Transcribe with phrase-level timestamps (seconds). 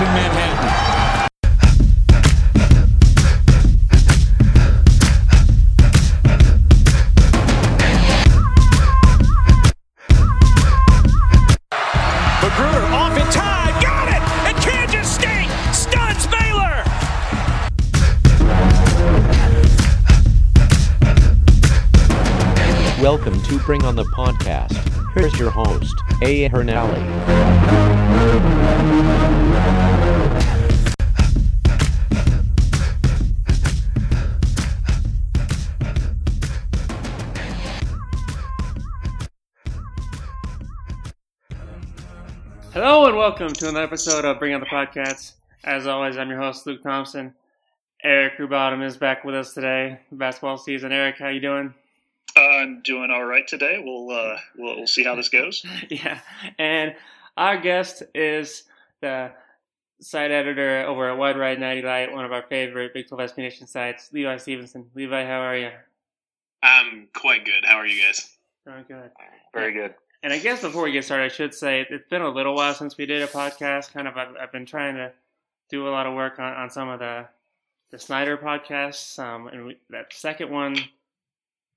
[0.00, 0.68] in Manhattan.
[12.90, 13.82] Off in time.
[13.82, 14.22] Got it!
[14.46, 14.88] And can't!
[15.74, 16.84] Stuns Baylor!
[23.02, 24.76] Welcome to Bring on the Podcast.
[25.14, 26.48] Here's your host, A.
[26.48, 27.97] Hernally.
[43.38, 45.34] Welcome to another episode of Bring on the Podcast.
[45.62, 47.34] As always, I'm your host, Luke Thompson.
[48.02, 50.00] Eric Rubottom is back with us today.
[50.10, 50.90] Basketball season.
[50.90, 51.72] Eric, how you doing?
[52.36, 53.80] I'm doing all right today.
[53.80, 55.64] We'll uh, we'll, we'll see how this goes.
[55.88, 56.18] yeah,
[56.58, 56.96] and
[57.36, 58.64] our guest is
[59.02, 59.30] the
[60.00, 63.38] site editor over at Wide Right Natty Lite, one of our favorite Big 12 SB
[63.38, 64.86] Nation sites, Levi Stevenson.
[64.96, 65.70] Levi, how are you?
[66.64, 67.64] I'm quite good.
[67.64, 68.36] How are you guys?
[68.64, 69.10] Very good.
[69.54, 69.94] Very good.
[70.22, 72.74] And I guess before we get started, I should say it's been a little while
[72.74, 73.92] since we did a podcast.
[73.92, 75.12] Kind of, I've, I've been trying to
[75.70, 77.26] do a lot of work on, on some of the
[77.90, 80.76] the Snyder podcasts, um, and we, that second one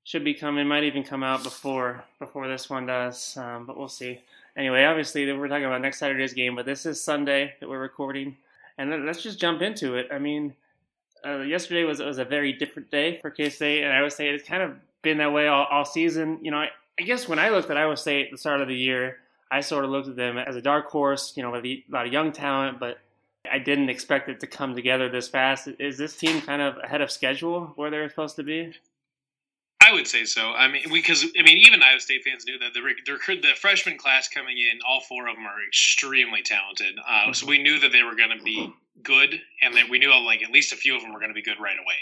[0.03, 0.67] should be coming.
[0.67, 4.21] Might even come out before before this one does, um, but we'll see.
[4.57, 8.35] Anyway, obviously we're talking about next Saturday's game, but this is Sunday that we're recording,
[8.77, 10.09] and let's just jump into it.
[10.11, 10.53] I mean,
[11.25, 14.27] uh, yesterday was was a very different day for K State, and I would say
[14.27, 16.39] it's kind of been that way all, all season.
[16.41, 16.69] You know, I,
[16.99, 19.17] I, guess when I looked at Iowa State at the start of the year,
[19.49, 21.33] I sort of looked at them as a dark horse.
[21.35, 22.99] You know, with a lot of young talent, but
[23.49, 25.67] I didn't expect it to come together this fast.
[25.79, 28.73] Is this team kind of ahead of schedule where they're supposed to be?
[29.83, 30.51] I would say so.
[30.51, 33.97] I mean, because I mean, even Iowa State fans knew that the the, the freshman
[33.97, 36.99] class coming in, all four of them are extremely talented.
[36.99, 37.33] Uh, mm-hmm.
[37.33, 38.71] So we knew that they were going to be
[39.01, 41.35] good, and that we knew like at least a few of them were going to
[41.35, 41.95] be good right away.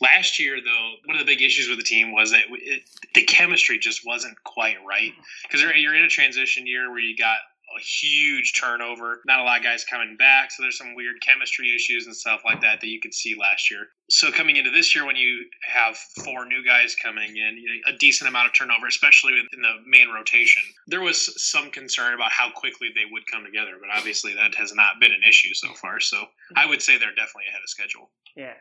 [0.00, 2.82] Last year, though, one of the big issues with the team was that it,
[3.14, 5.42] the chemistry just wasn't quite right mm-hmm.
[5.42, 7.38] because you're in a transition year where you got
[7.76, 9.20] a huge turnover.
[9.26, 12.40] Not a lot of guys coming back, so there's some weird chemistry issues and stuff
[12.44, 13.88] like that that you could see last year.
[14.08, 17.94] So coming into this year, when you have four new guys coming in, you know,
[17.94, 22.32] a decent amount of turnover, especially in the main rotation, there was some concern about
[22.32, 23.72] how quickly they would come together.
[23.80, 26.00] But obviously, that has not been an issue so far.
[26.00, 26.24] So
[26.56, 28.10] I would say they're definitely ahead of schedule.
[28.36, 28.54] Yeah.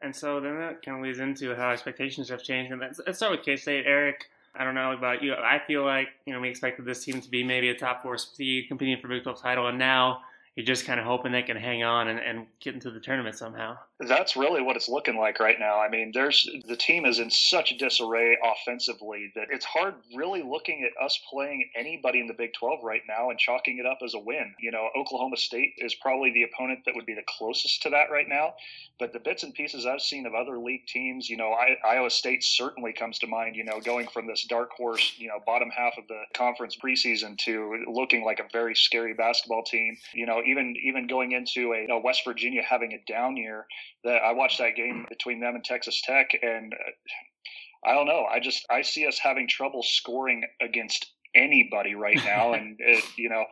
[0.00, 2.72] And so then that kind of leads into how expectations have changed.
[2.72, 3.84] And let's, start with K State.
[3.86, 5.34] Eric, I don't know about you.
[5.34, 8.16] I feel like you know we expected this team to be maybe a top four
[8.18, 10.20] seed competing for Big 12 title, and now
[10.54, 13.36] you're just kind of hoping they can hang on and, and get into the tournament
[13.36, 13.76] somehow.
[14.00, 15.80] That's really what it's looking like right now.
[15.80, 20.84] I mean, there's the team is in such disarray offensively that it's hard really looking
[20.84, 24.14] at us playing anybody in the Big 12 right now and chalking it up as
[24.14, 24.54] a win.
[24.60, 28.10] You know, Oklahoma State is probably the opponent that would be the closest to that
[28.12, 28.54] right now.
[29.00, 32.10] But the bits and pieces I've seen of other league teams, you know, I, Iowa
[32.10, 33.56] State certainly comes to mind.
[33.56, 37.36] You know, going from this dark horse, you know, bottom half of the conference preseason
[37.38, 39.96] to looking like a very scary basketball team.
[40.14, 43.66] You know, even even going into a you know, West Virginia having a down year.
[44.04, 48.24] That I watched that game between them and Texas Tech, and uh, I don't know.
[48.30, 52.52] I just I see us having trouble scoring against anybody right now.
[52.54, 53.44] and it, you know,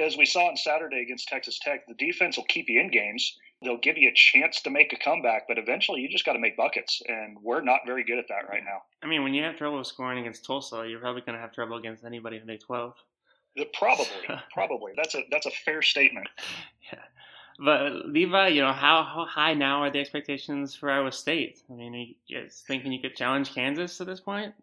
[0.00, 3.36] as we saw on Saturday against Texas Tech, the defense will keep you in games.
[3.62, 6.38] They'll give you a chance to make a comeback, but eventually you just got to
[6.38, 8.82] make buckets, and we're not very good at that right now.
[9.02, 11.76] I mean, when you have trouble scoring against Tulsa, you're probably going to have trouble
[11.76, 12.94] against anybody in Big Twelve.
[13.74, 14.06] Probably,
[14.54, 14.92] probably.
[14.96, 16.28] That's a that's a fair statement.
[16.90, 17.00] Yeah.
[17.58, 21.60] But Levi, you know, how, how high now are the expectations for Iowa State?
[21.68, 24.54] I mean, are you guys thinking you could challenge Kansas at this point?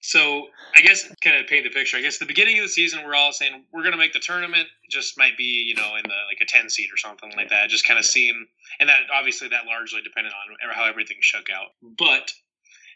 [0.00, 1.96] So I guess kind of paint the picture.
[1.96, 4.20] I guess the beginning of the season, we're all saying we're going to make the
[4.20, 4.68] tournament.
[4.88, 7.68] Just might be you know in the like a ten seed or something like that.
[7.68, 8.46] Just kind of seeing,
[8.78, 11.70] and that obviously that largely depended on how everything shook out.
[11.82, 12.32] But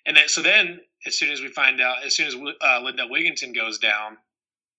[0.07, 3.09] and then so then as soon as we find out, as soon as uh, Lindell
[3.09, 4.17] Wigginton goes down,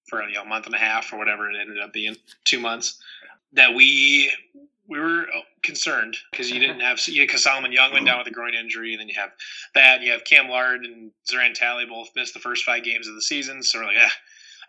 [0.08, 2.60] for you know, a month and a half or whatever it ended up being, two
[2.60, 3.02] months,
[3.54, 4.32] that we
[4.88, 5.26] we were
[5.64, 9.00] concerned because you didn't have had Solomon Young went down with a groin injury, and
[9.00, 9.32] then you have
[9.76, 10.02] that.
[10.02, 13.22] You have Cam Lard and Zoran Talley both missed the first five games of the
[13.22, 14.10] season, so we're like, eh.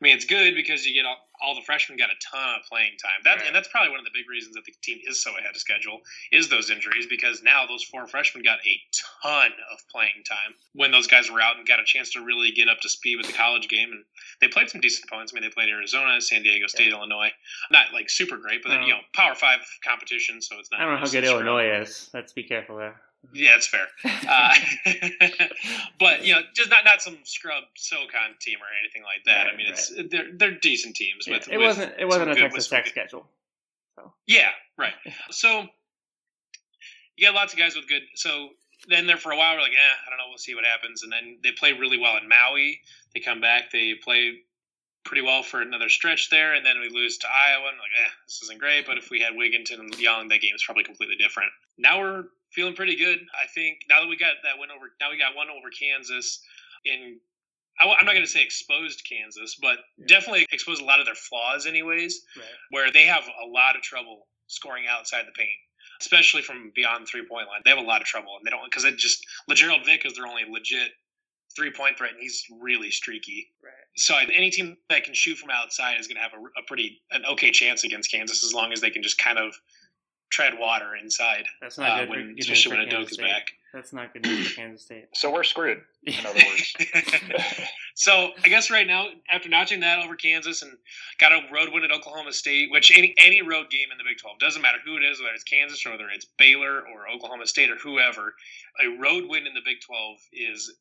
[0.04, 2.68] I mean, it's good because you get all, all the freshmen got a ton of
[2.68, 3.24] playing time.
[3.24, 3.46] That Right.
[3.46, 5.56] and that's probably one of the big reasons that the team is so ahead of
[5.56, 8.80] schedule is those injuries because now those four freshmen got a
[9.22, 12.52] ton of playing time when those guys were out and got a chance to really
[12.52, 14.04] get up to speed with the college game and
[14.42, 15.32] they played some decent opponents.
[15.32, 17.30] I mean, they played Arizona, San Diego State, Illinois.
[17.70, 19.00] Not like super great, but then you uh-huh.
[19.00, 20.82] know, Power Five competition, so it's not.
[20.82, 21.24] I don't know how good.
[21.24, 22.10] Illinois is.
[22.12, 23.00] Let's be careful there.
[23.32, 23.86] Yeah, it's fair.
[24.04, 24.54] Uh,
[25.98, 29.46] but you know, just not not some scrub SoCon team or anything like that.
[29.46, 31.26] I Right, mean, it's they're they're decent teams.
[31.26, 31.94] Yeah, with, it with wasn't.
[31.98, 33.26] It wasn't a good- Texas Tech schedule.
[34.26, 34.92] Yeah, right.
[35.30, 35.66] So
[37.16, 38.02] you got lots of guys with good.
[38.16, 38.48] So
[38.88, 40.24] then there for a while, we're like, eh, I don't know.
[40.28, 41.02] We'll see what happens.
[41.04, 42.80] And then they play really well in Maui.
[43.14, 43.70] They come back.
[43.70, 44.40] They play
[45.04, 47.68] pretty well for another stretch there, and then we lose to Iowa.
[47.68, 48.84] And like, eh, this isn't great.
[48.86, 51.50] But if we had Wigginton and Young, that game's probably completely different.
[51.78, 52.24] Now we're
[52.54, 53.18] feeling pretty good.
[53.18, 56.40] I think now that we got that win over, now we got one over Kansas.
[56.84, 57.18] In
[57.80, 61.16] I, am not going to say exposed Kansas, but definitely exposed a lot of their
[61.16, 62.46] flaws, anyways Right.
[62.70, 65.58] where they have a lot of trouble scoring outside the paint,
[66.00, 67.62] especially from beyond three point line.
[67.64, 70.14] They have a lot of trouble, and they don't because it just Lagerald Vick is
[70.14, 70.92] their only legit
[71.56, 73.48] three point threat, and he's really streaky.
[73.62, 73.72] Right.
[73.96, 77.00] So any team that can shoot from outside is going to have a, a pretty
[77.10, 79.54] an okay chance against Kansas as long as they can just kind of
[80.34, 82.08] tread water inside, That's not uh, good.
[82.08, 83.30] for, when, good news especially for when Udoka Kansas is State.
[83.30, 83.52] back.
[83.72, 85.04] That's not good news for Kansas State.
[85.14, 85.80] So we're screwed.
[86.04, 86.74] In other words.
[87.94, 90.72] so I guess right now, after notching that over Kansas and
[91.20, 94.18] got a road win at Oklahoma State, which any any road game in the Big
[94.18, 97.46] Twelve doesn't matter who it is, whether it's Kansas or whether it's Baylor or Oklahoma
[97.46, 98.34] State or whoever,
[98.82, 100.74] a road win in the Big Twelve is,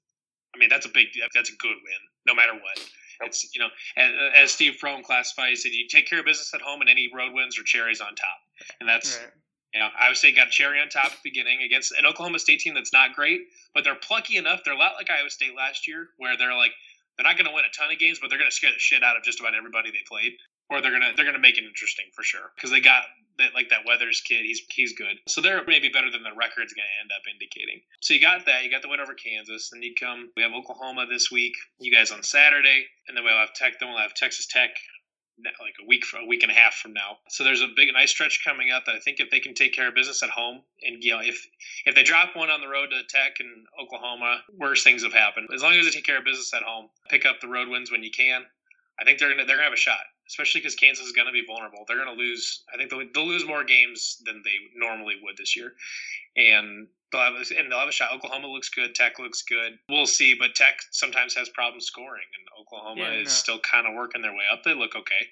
[0.55, 2.89] I mean, that's a big that's a good win, no matter what.
[3.21, 6.51] It's you know, as, as Steve Prohm classified, he said you take care of business
[6.53, 8.37] at home, and any road wins are cherries on top,
[8.79, 9.31] and that's Right.
[9.73, 12.39] You know, Iowa State got a cherry on top at the beginning against an Oklahoma
[12.39, 13.41] State team that's not great,
[13.73, 14.61] but they're plucky enough.
[14.63, 16.73] They're a lot like Iowa State last year, where they're like
[17.17, 18.79] they're not going to win a ton of games, but they're going to scare the
[18.79, 20.33] shit out of just about everybody they played,
[20.69, 23.03] or they're gonna they're gonna make it interesting for sure because they got
[23.37, 24.45] that like that Weathers kid.
[24.45, 27.81] He's he's good, so they're maybe better than the record's going to end up indicating.
[28.01, 30.29] So you got that, you got the win over Kansas, and you come.
[30.37, 31.53] We have Oklahoma this week.
[31.79, 33.79] You guys on Saturday, and then we'll have Tech.
[33.79, 34.69] Then we'll have Texas Tech
[35.39, 37.17] like a week a week and a half from now.
[37.29, 39.73] So there's a big nice stretch coming up that I think if they can take
[39.73, 41.45] care of business at home and you know if
[41.85, 45.49] if they drop one on the road to Tech and Oklahoma, worse things have happened.
[45.53, 47.91] As long as they take care of business at home, pick up the road wins
[47.91, 48.45] when you can.
[48.99, 51.43] I think they're gonna they're gonna have a shot, especially because Kansas is gonna be
[51.45, 51.85] vulnerable.
[51.87, 52.63] They're gonna lose.
[52.73, 55.73] I think they'll, they'll lose more games than they normally would this year,
[56.37, 58.11] and they'll have a, and they'll have a shot.
[58.13, 58.93] Oklahoma looks good.
[58.93, 59.79] Tech looks good.
[59.87, 63.31] We'll see, but Tech sometimes has problems scoring, and Oklahoma Yeah, is no.
[63.31, 64.63] still kind of working their way up.
[64.63, 65.27] They look okay.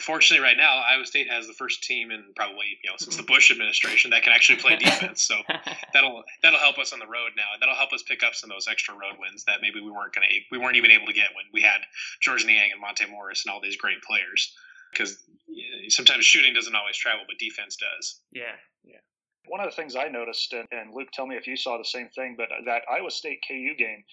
[0.00, 3.22] Fortunately, right now Iowa State has the first team in probably you know since the
[3.24, 5.22] Bush administration that can actually play defense.
[5.22, 5.36] So
[5.92, 7.50] that'll that'll help us on the road now.
[7.58, 10.14] That'll help us pick up some of those extra road wins that maybe we weren't
[10.14, 11.80] gonna we weren't even able to get when we had
[12.20, 14.54] George Niang and Monte Morris and all these great players.
[14.92, 15.18] Because
[15.88, 18.20] sometimes shooting doesn't always travel, but defense does.
[18.32, 18.56] yeah.
[18.84, 18.98] Yeah.
[19.46, 21.84] One of the things I noticed, and, and Luke, tell me if you saw the
[21.84, 24.04] same thing, but that Iowa State KU game,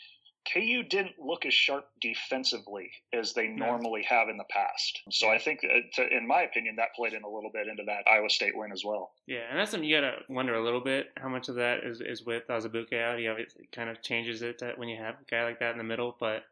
[0.52, 5.02] KU didn't look as sharp defensively as they normally have in the past.
[5.12, 7.84] So I think, uh, to, in my opinion, that played in a little bit into
[7.86, 9.12] that Iowa State win as well.
[9.28, 12.02] Yeah, and that's something you gotta wonder a little bit how much of that is,
[12.02, 13.20] is with Azubuike out.
[13.20, 15.74] You know, it kind of changes it to, when you have a guy like that
[15.74, 16.16] in the middle.
[16.20, 16.44] But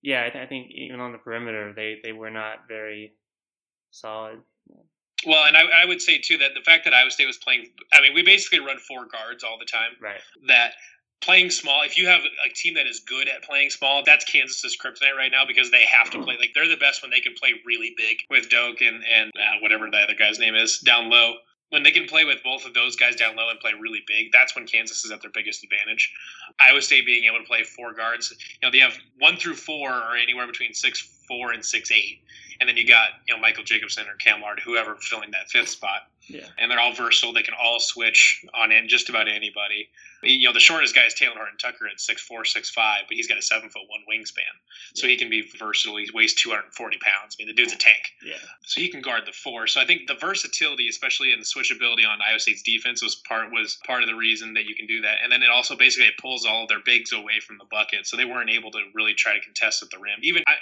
[0.00, 3.12] yeah, I, th- I think even on the perimeter, they, they were not very
[3.90, 4.40] solid.
[5.26, 7.66] Well, and I, I would say too that the fact that Iowa State was playing,
[7.92, 9.92] I mean, we basically run four guards all the time.
[10.00, 10.20] Right.
[10.48, 10.72] That
[11.22, 14.76] playing small, if you have a team that is good at playing small, that's Kansas's
[14.76, 17.34] kryptonite right now because they have to play like they're the best when they can
[17.34, 21.08] play really big with Doak and and uh, whatever the other guy's name is down
[21.08, 21.34] low.
[21.70, 24.30] When they can play with both of those guys down low and play really big,
[24.30, 26.12] that's when Kansas is at their biggest advantage.
[26.60, 29.90] Iowa State being able to play four guards, you know, they have one through four
[29.90, 32.20] or anywhere between six four and six eight,
[32.62, 35.68] and then you got you know Michael Jacobson or Cam Lard, whoever filling that fifth
[35.70, 36.46] spot Yeah.
[36.58, 37.32] and they're all versatile.
[37.32, 39.88] They can all switch on in just about anybody.
[40.22, 43.16] You know, the shortest guy is Talen Horton Tucker at six four, six five, but
[43.16, 44.54] he's got a seven foot one wingspan,
[44.94, 45.96] so he can be versatile.
[45.96, 47.34] He weighs two hundred and forty pounds.
[47.36, 48.34] I mean, the dude's a tank, Yeah.
[48.64, 49.66] so he can guard the four.
[49.66, 53.50] So I think the versatility, especially in the switchability on Iowa State's defense, was part
[53.50, 55.16] was part of the reason that you can do that.
[55.24, 58.06] And then it also basically it pulls all of their bigs away from the bucket,
[58.06, 60.20] so they weren't able to really try to contest at the rim.
[60.22, 60.54] Even I,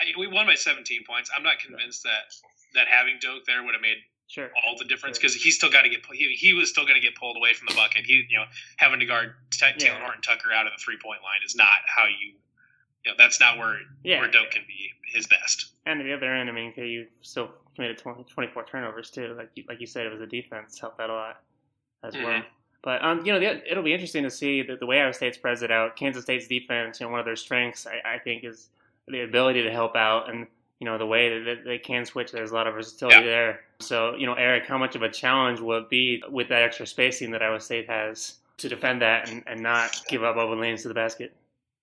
[0.00, 1.30] I we won by seventeen points.
[1.36, 2.32] I'm not convinced that
[2.74, 4.48] that having Doak there would have made Sure.
[4.64, 5.22] all the difference Sure.
[5.28, 7.52] because he's still got to get he, he was still going to get pulled away
[7.52, 8.06] from the bucket.
[8.06, 8.44] He you know
[8.76, 10.04] having to guard T- Taylor Yeah.
[10.04, 12.34] Horton Tucker out of the three point line is not how you
[13.04, 14.20] you know that's not where Yeah.
[14.20, 15.72] where Doak can be his best.
[15.86, 19.34] And at the other end, I mean, KU still committed 20, 24 turnovers too.
[19.36, 21.42] Like you, like you said, it was a defense helped out a lot
[22.04, 22.26] as well.
[22.26, 22.44] Mhm.
[22.84, 25.34] But um, you know, the, it'll be interesting to see the, the way Iowa State
[25.34, 25.96] spreads it out.
[25.96, 28.68] Kansas State's defense, you know, one of their strengths, I, I think, is
[29.10, 30.46] the ability to help out and
[30.78, 32.32] you know the way that they can switch.
[32.32, 33.24] There's a lot of versatility Yeah.
[33.26, 33.60] there.
[33.80, 36.86] So you know, Eric, how much of a challenge will it be with that extra
[36.86, 40.82] spacing that Iowa State has to defend that and, and not give up open lanes
[40.82, 41.34] to the basket?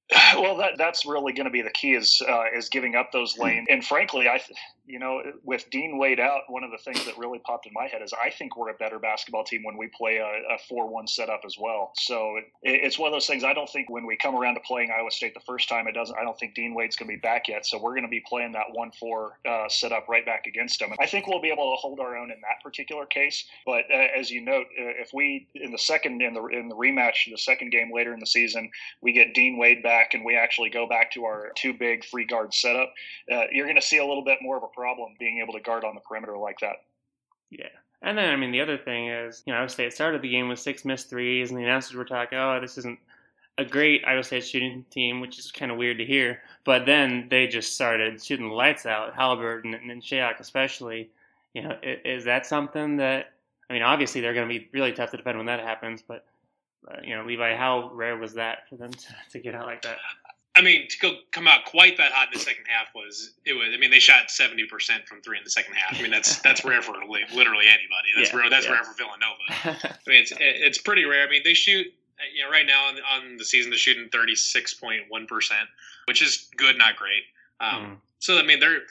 [0.38, 3.38] Well, that that's really going to be the key is uh, is giving up those
[3.38, 3.68] lanes.
[3.70, 4.42] And frankly, I,
[4.86, 7.88] you know, with Dean Wade out, one of the things that really popped in my
[7.88, 11.08] head is I think we're a better basketball team when we play a, a four-one
[11.08, 11.92] setup as well.
[11.96, 13.44] So it, it's one of those things.
[13.44, 15.94] I don't think when we come around to playing Iowa State the first time, it
[15.94, 16.18] doesn't.
[16.18, 17.66] I don't think Dean Wade's going to be back yet.
[17.66, 20.94] So we're going to be playing that one-four uh, setup right back against them.
[21.00, 23.46] I think we'll be able to hold our own in that particular case.
[23.66, 26.76] But uh, as you note, uh, if we in the second in the in the
[26.76, 28.70] rematch, the second game later in the season,
[29.02, 32.26] we get Dean Wade back and we actually go back to our two big free
[32.26, 32.94] guard setup,
[33.32, 35.60] uh, you're going to see a little bit more of a problem being able to
[35.60, 36.78] guard on the perimeter like that.
[37.50, 37.70] Yeah.
[38.02, 40.50] And then, I mean, the other thing is, you know, Iowa State started the game
[40.50, 43.00] with six missed threes, and the announcers were talking, oh, this isn't
[43.58, 46.42] a great Iowa State shooting team, which is kind of weird to hear.
[46.64, 51.10] But then they just started shooting the lights out, Haliburton and, and Shayok especially.
[51.54, 53.34] You know, is, is that something that,
[53.68, 56.24] I mean, obviously they're going to be really tough to defend when that happens, but,
[56.90, 59.82] uh, you know, Levi, how rare was that for them to, to get out like
[59.84, 59.98] that?
[60.56, 63.54] I mean, to go come out quite that hot in the second half was it
[63.54, 63.68] was.
[63.74, 66.00] I mean, they shot seventy percent from three in the second half.
[66.00, 68.10] I mean, that's that's rare for li- literally anybody.
[68.16, 68.50] That's Yeah, rare.
[68.50, 68.72] That's yeah.
[68.72, 69.38] rare for Villanova.
[69.88, 71.28] I mean, it's it's pretty rare.
[71.28, 71.86] I mean, they shoot.
[72.34, 75.70] You know, right now on, on the season, they're shooting thirty six point one percent,
[76.08, 77.22] which is good, not great.
[77.60, 77.96] Um, Mm.
[78.20, 78.82] So I mean, they're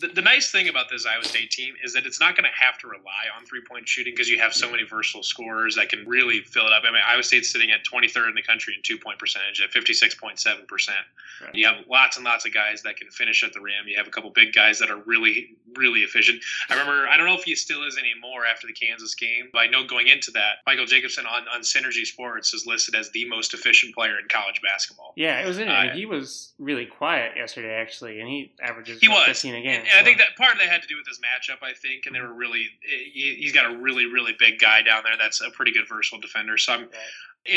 [0.00, 2.54] the, the nice thing about this Iowa State team is that it's not going to
[2.58, 5.88] have to rely on three point shooting because you have so many versatile scorers that
[5.88, 6.82] can really fill it up.
[6.86, 9.72] I mean, Iowa State's sitting at 23rd in the country in two point percentage at
[9.72, 10.98] 56.7 percent.
[11.42, 11.54] Right.
[11.54, 13.86] You have lots and lots of guys that can finish at the rim.
[13.86, 16.42] You have a couple big guys that are really, really efficient.
[16.70, 19.58] I remember, I don't know if he still is anymore after the Kansas game, but
[19.60, 23.28] I know going into that, Michael Jacobson on, on Synergy Sports is listed as the
[23.28, 25.12] most efficient player in college basketball.
[25.16, 25.90] Yeah, it was interesting.
[25.90, 29.82] Uh, he was really quiet yesterday, actually, and he averages He was, 15 a game.
[29.90, 31.62] And I think that part of that had to do with his matchup.
[31.62, 32.66] I think, and they were really.
[32.82, 35.16] He, he's got a really, really big guy down there.
[35.18, 36.58] That's a pretty good versatile defender.
[36.58, 36.90] So I'm, Right.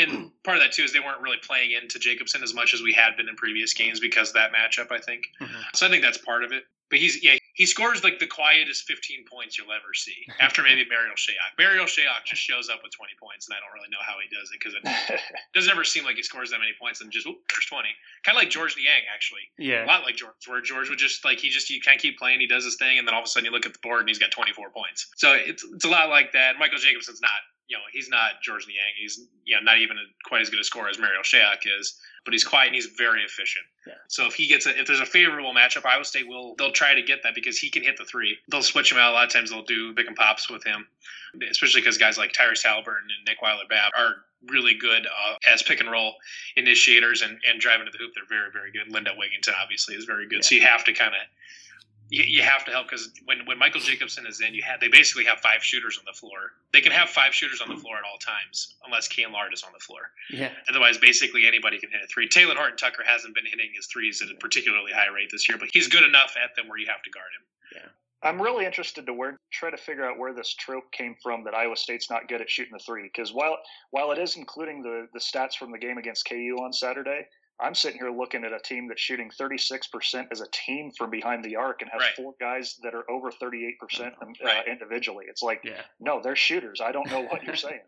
[0.08, 2.80] and part of that too is they weren't really playing into Jacobson as much as
[2.82, 4.92] we had been in previous games because of that matchup.
[4.92, 5.24] I think.
[5.40, 5.48] Mhm.
[5.74, 6.64] So I think that's part of it.
[6.90, 10.84] But he's yeah he scores like the quietest 15 points you'll ever see after maybe
[10.88, 11.56] Marial Shayok.
[11.58, 14.28] Marial Shayok just shows up with 20 points, and I don't really know how he
[14.28, 15.20] does it because it
[15.54, 17.88] doesn't ever seem like he scores that many points and just oop, there's 20.
[18.24, 19.44] Kind of like George Niang actually.
[19.58, 19.84] Yeah.
[19.84, 22.18] A lot like George, where George would just like he just you kind of keep
[22.18, 23.82] playing, he does his thing, and then all of a sudden you look at the
[23.82, 25.08] board and he's got 24 points.
[25.16, 26.58] So it's it's a lot like that.
[26.58, 27.40] Michael Jacobson's not
[27.70, 28.94] you know he's not George Niang.
[28.98, 31.98] He's you know not even a, quite as good a scorer as Marial Shayok is,
[32.24, 33.64] but he's quiet and he's very efficient.
[33.86, 33.94] Yeah.
[34.08, 36.94] So if he gets a, if there's a favorable matchup, Iowa State will they'll try
[36.94, 38.36] to get that because he can hit the three.
[38.50, 39.50] They'll switch him out a lot of times.
[39.50, 40.86] They'll do pick and pops with him,
[41.50, 44.16] especially because guys like Tyrese Haliburton and Nick Weiler Babb are
[44.48, 46.14] really good uh, as pick and roll
[46.56, 48.12] initiators and, and driving to the hoop.
[48.14, 48.92] They're very very good.
[48.92, 50.44] Lindell Wigginton obviously is very good.
[50.44, 51.20] So you have to kind of
[52.10, 54.88] you, you have to help because when, when Michael Jacobson is in, you have they
[54.88, 56.52] basically have five shooters on the floor.
[56.72, 59.62] They can have five shooters on the floor at all times unless Cam Lard is
[59.62, 60.10] on the floor.
[60.28, 60.50] Yeah.
[60.68, 62.28] Otherwise, basically anybody can hit a three.
[62.28, 65.56] Talen Horton Tucker hasn't been hitting his threes at a particularly high rate this year,
[65.56, 67.80] but he's good enough at them where you have to guard him.
[67.82, 67.88] Yeah.
[68.22, 71.54] I'm really interested to where try to figure out where this trope came from that
[71.54, 73.02] Iowa State's not good at shooting the three.
[73.02, 73.56] Because while
[73.92, 77.26] while it is including the the stats from the game against KU on Saturday,
[77.62, 81.44] I'm sitting here looking at a team that's shooting 36% as a team from behind
[81.44, 82.14] the arc and has Right.
[82.16, 84.66] four guys that are over 38% uh, Right.
[84.66, 85.26] individually.
[85.28, 85.82] It's like, Yeah.
[85.98, 86.80] no, they're shooters.
[86.80, 87.80] I don't know what you're saying.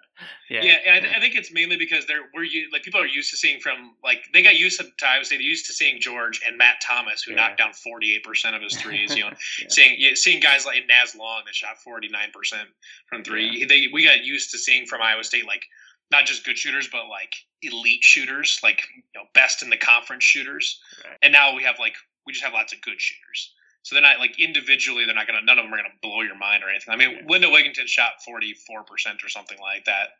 [0.49, 0.62] Yeah.
[0.62, 3.31] Yeah, and I, th- I think it's mainly because they're we're like people are used
[3.31, 5.37] to seeing from like they got used to Iowa State.
[5.38, 7.38] They're used to seeing George and Matt Thomas, who Yeah.
[7.38, 9.17] knocked down forty eight percent of his threes.
[9.17, 9.67] You know, Yeah.
[9.69, 12.69] seeing yeah, seeing guys like Naz Long that shot forty nine percent
[13.07, 13.64] from three.
[13.64, 15.64] They we got used to seeing from Iowa State like
[16.12, 20.23] not just good shooters, but like elite shooters, like you know best in the conference
[20.23, 20.78] shooters.
[21.04, 21.19] Right.
[21.23, 21.95] And now we have like
[22.26, 23.52] we just have lots of good shooters.
[23.85, 25.42] So they're not like individually, they're not gonna.
[25.42, 26.95] None of them are gonna blow your mind or anything.
[26.95, 27.23] I mean, Yeah.
[27.26, 30.11] Lindell Wigginton shot forty four percent or something like that,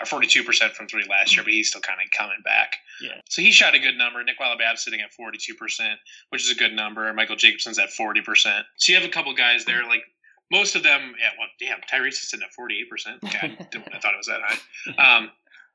[0.00, 2.76] or forty two percent from three last year, but he's still kind of coming back.
[3.02, 3.20] Yeah.
[3.28, 4.24] So he shot a good number.
[4.24, 5.98] Nick Weiler-Babb's sitting at forty two percent,
[6.30, 7.12] which is a good number.
[7.12, 8.64] Michael Jacobson's at forty percent.
[8.76, 10.02] So you have a couple guys there, like
[10.50, 11.14] most of them.
[11.20, 13.18] Yeah, well, damn, Tyrese is sitting at forty eight percent.
[13.22, 14.58] Okay, I didn't- I thought it was that high.
[15.18, 15.30] Um,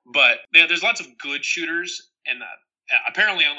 [0.06, 2.46] but yeah, there's lots of good shooters, and uh,
[3.08, 3.50] apparently, uh,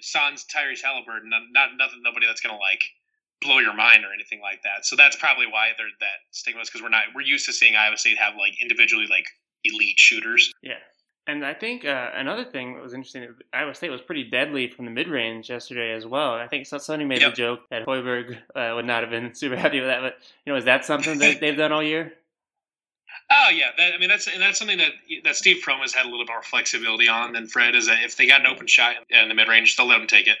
[0.00, 2.82] Sans Tyrese Haliburton, not, not nothing, nobody that's gonna like
[3.42, 4.86] blow your mind or anything like that.
[4.86, 7.76] So that's probably why they're that stigma is because we're not we're used to seeing
[7.76, 9.26] Iowa State have like individually like
[9.64, 10.50] elite shooters.
[10.62, 10.74] Yeah.
[11.28, 14.84] And I think uh, another thing that was interesting, Iowa State was pretty deadly from
[14.84, 16.34] the mid range yesterday as well.
[16.34, 17.32] I think so- somebody made Yep.
[17.32, 20.52] the joke that Hoiberg uh, would not have been super happy with that, but you
[20.52, 22.12] know, is that something that they've done all year?
[23.28, 24.92] Oh yeah, that, I mean that's and that's something that
[25.24, 28.16] that Steve Prohm has had a little more flexibility on than Fred is that if
[28.16, 30.38] they got an open shot in the mid range, they'll let him take it.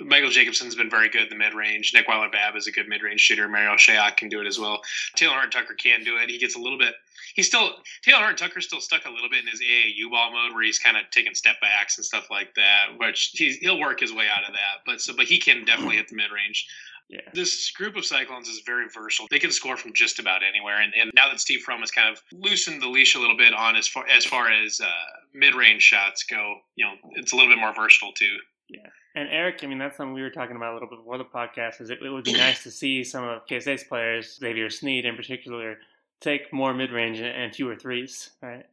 [0.00, 1.92] Michael Jacobson's been very good in the mid range.
[1.92, 3.48] Nick Weiler Babb is a good mid range shooter.
[3.48, 4.80] Marial Shayok can do it as well.
[5.14, 6.30] Talen Horton Tucker can do it.
[6.30, 6.94] He gets a little bit.
[7.34, 7.74] He's still
[8.06, 10.78] Talen Horton Tucker's still stuck a little bit in his AAU ball mode where he's
[10.78, 14.28] kind of taking step backs and stuff like that, which he's, he'll work his way
[14.34, 14.80] out of that.
[14.86, 16.66] But so but he can definitely hit the mid range.
[17.12, 17.20] Yeah.
[17.34, 19.26] This group of Cyclones is very versatile.
[19.30, 20.80] They can score from just about anywhere.
[20.80, 23.52] And, and now that Steve Prohm has kind of loosened the leash a little bit
[23.52, 24.88] on as far as far as uh,
[25.34, 28.38] mid range shots go, you know, it's a little bit more versatile too.
[28.70, 28.86] Yeah.
[29.14, 31.24] And Eric, I mean, that's something we were talking about a little bit before the
[31.24, 31.82] podcast.
[31.82, 35.04] Is it, it would be nice to see some of K State's players, Xavier Sneed
[35.04, 35.76] in particular,
[36.22, 38.64] take more mid range and, and fewer threes, right?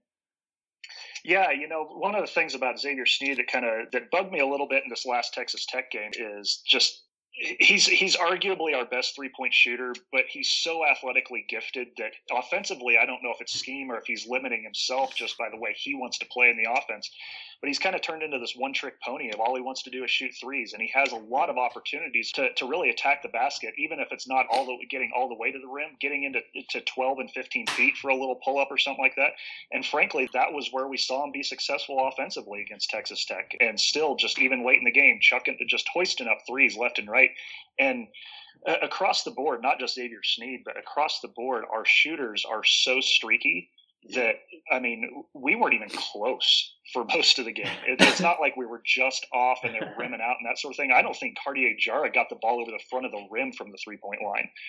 [1.25, 4.31] Yeah, you know, one of the things about Xavier Sneed that kind of that bugged
[4.31, 7.03] me a little bit in this last Texas Tech game is just
[7.39, 12.98] he's he's arguably our best three point shooter, but he's so athletically gifted that offensively,
[13.01, 15.74] I don't know if it's scheme or if he's limiting himself just by the way
[15.75, 17.10] he wants to play in the offense.
[17.62, 19.89] But he's kind of turned into this one trick pony of all he wants to
[19.89, 23.22] do is shoot threes, and he has a lot of opportunities to, to really attack
[23.22, 25.92] the basket, even if it's not all the getting all the way to the rim,
[26.00, 26.39] getting into
[26.70, 29.34] to 12 and 15 feet for a little pull up or something like that.
[29.72, 33.80] And frankly, that was where we saw him be successful offensively against Texas Tech, and
[33.80, 37.32] still just even late in the game, chucking just hoisting up threes left and right,
[37.78, 38.08] and
[38.66, 42.63] uh, across the board, not just Xavier Sneed, but across the board, our shooters are
[42.63, 43.70] so streaky
[44.15, 44.36] that
[44.72, 47.68] I mean, we weren't even close for most of the game.
[47.88, 50.60] It, it's not like we were just off and they were rimming out and that
[50.60, 50.91] sort of thing.
[50.91, 53.72] I don't think Cartier Diarra got the ball over the front of the rim from
[53.72, 54.50] the three point line.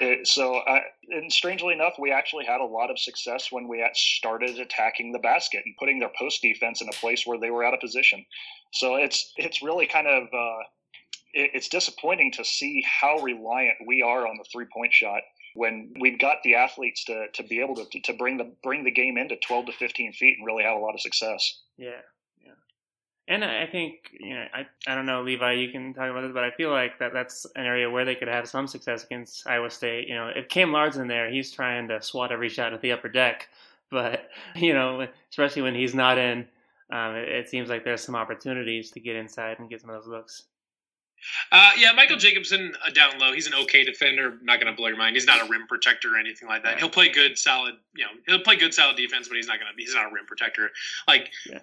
[0.00, 0.78] It, so, uh,
[1.10, 5.18] and strangely enough, we actually had a lot of success when we started attacking the
[5.18, 8.24] basket and putting their post defense in a place where they were out of position.
[8.72, 10.62] So it's it's really kind of uh,
[11.32, 15.22] it, it's disappointing to see how reliant we are on the three point shot
[15.54, 18.90] when we've got the athletes to, to be able to, to bring the bring the
[18.90, 21.60] game into 12 to 15 feet and really have a lot of success.
[21.78, 22.00] Yeah,
[22.44, 22.52] yeah.
[23.28, 26.32] And I think you know I I don't know Levi you can talk about this
[26.32, 29.46] but I feel like that that's an area where they could have some success against
[29.46, 30.08] Iowa State.
[30.08, 32.92] You know if Cam Lard's in there he's trying to swat every shot at the
[32.92, 33.48] upper deck,
[33.90, 36.46] but you know especially when he's not in,
[36.90, 40.02] um, it, it seems like there's some opportunities to get inside and get some of
[40.02, 40.42] those looks.
[41.52, 43.32] Uh, yeah, Michael Jacobson uh, down low.
[43.32, 44.38] He's an okay defender.
[44.42, 45.16] Not going to blow your mind.
[45.16, 46.78] He's not a rim protector or anything like that.
[46.78, 47.74] He'll play good, solid.
[47.94, 49.82] You know, he'll play good, solid defense, but he's not going to.
[49.82, 50.70] He's not a rim protector.
[51.08, 51.60] Like Yeah.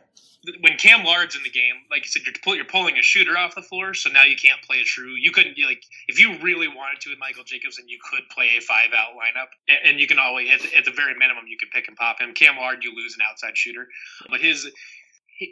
[0.61, 3.37] when Cam Lard's in the game, like you said, you're pull, you're pulling a shooter
[3.37, 5.13] off the floor, so now you can't play a true.
[5.15, 8.49] You couldn't you, like if you really wanted to with Michael Jacobson, you could play
[8.57, 11.45] a five out lineup, and, and you can always at the, at the very minimum
[11.47, 12.33] you can pick and pop him.
[12.33, 13.87] Cam Lard, you lose an outside shooter,
[14.29, 14.67] but his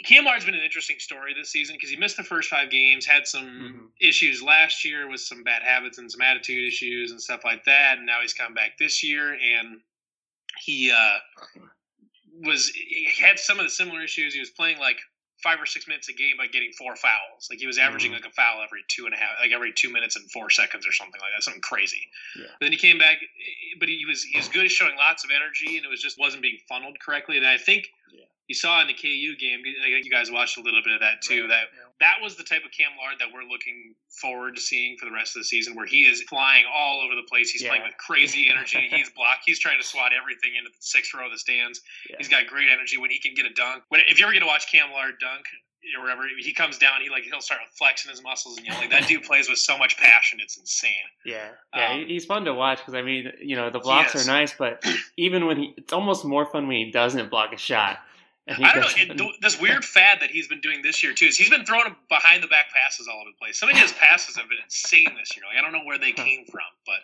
[0.06, 3.06] Cam Lard's been an interesting story this season because he missed the first five games,
[3.06, 4.06] had some Mhm.
[4.08, 7.97] issues last year with some bad habits and some attitude issues and stuff like that,
[7.97, 9.82] and now he's come back this year and
[10.62, 11.19] he uh,
[12.41, 14.34] was he had some of the similar issues.
[14.34, 14.99] He was playing like
[15.41, 17.47] five or six minutes a game by getting four fouls.
[17.49, 18.15] Like he was averaging Mhm.
[18.15, 20.86] like a foul every two and a half, like every two minutes and four seconds
[20.86, 22.12] or something like that, something crazy.
[22.36, 22.47] Yeah.
[22.60, 23.21] Then he came back,
[23.78, 26.17] but he was he was good at showing lots of energy, and it was just
[26.19, 27.38] wasn't being funneled correctly.
[27.38, 28.25] And I think Yeah.
[28.49, 30.99] You saw in the KU game, I think you guys watched a little bit of
[30.99, 31.41] that too.
[31.41, 31.49] Right.
[31.49, 31.65] That
[32.01, 35.12] that was the type of Cam Lard that we're looking forward to seeing for the
[35.12, 37.51] rest of the season, where he is flying all over the place.
[37.51, 37.69] He's Yeah.
[37.69, 38.88] playing with crazy energy.
[38.89, 39.43] He's blocked.
[39.45, 41.81] He's trying to swat everything into the sixth row of the stands.
[42.09, 42.15] Yeah.
[42.17, 43.83] He's got great energy when he can get a dunk.
[43.89, 45.45] When, if you ever get to watch Cam Lard dunk
[45.97, 49.05] or whatever, he comes down, he like he'll start flexing his muscles and like that
[49.07, 50.39] dude plays with so much passion.
[50.41, 50.91] It's insane.
[51.25, 54.25] Yeah, yeah, Um, he's fun to watch because I mean, you know, the blocks are
[54.25, 54.85] nice, but
[55.17, 57.99] even when he, it's almost more fun when he doesn't block a shot.
[58.49, 58.89] I don't know.
[58.97, 61.65] It, th- this weird fad that he's been doing this year too is he's been
[61.65, 63.59] throwing behind the back passes all over the place.
[63.59, 65.45] Some of his passes have been insane this year.
[65.47, 66.99] Like I don't know where they came from, but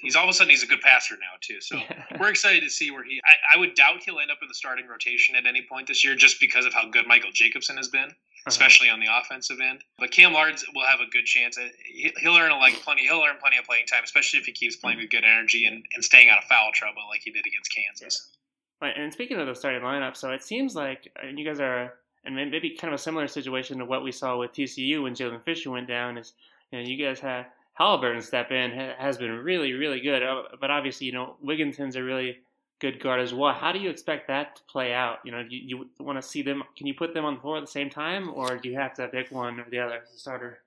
[0.00, 1.60] he's all of a sudden he's a good passer now too.
[1.60, 1.78] So
[2.20, 3.20] we're excited to see where he.
[3.24, 6.04] I, I would doubt he'll end up in the starting rotation at any point this
[6.04, 8.08] year, just because of how good Michael Jacobson has been,
[8.46, 9.84] especially on the offensive end.
[9.98, 11.58] But Cam Lards will have a good chance.
[11.58, 13.02] Uh, he- He'll earn like plenty.
[13.02, 15.84] He'll earn plenty of playing time, especially if he keeps playing with good energy and,
[15.94, 18.30] and staying out of foul trouble like he did against Kansas.
[18.80, 22.70] And speaking of the starting lineup, so it seems like you guys are, and maybe
[22.70, 25.88] kind of a similar situation to what we saw with TCU when Jalen Fisher went
[25.88, 26.16] down.
[26.16, 26.32] Is
[26.70, 27.46] you know you guys had
[27.78, 32.02] Haliburton step in has been really really good, Uh, but obviously you know Wigginton's a
[32.02, 32.38] really
[32.80, 33.52] good guard as well.
[33.52, 35.18] How do you expect that to play out?
[35.24, 36.62] You know, you, you want to see them?
[36.76, 38.94] Can you put them on the floor at the same time, or do you have
[38.94, 40.60] to pick one or the other as a starter?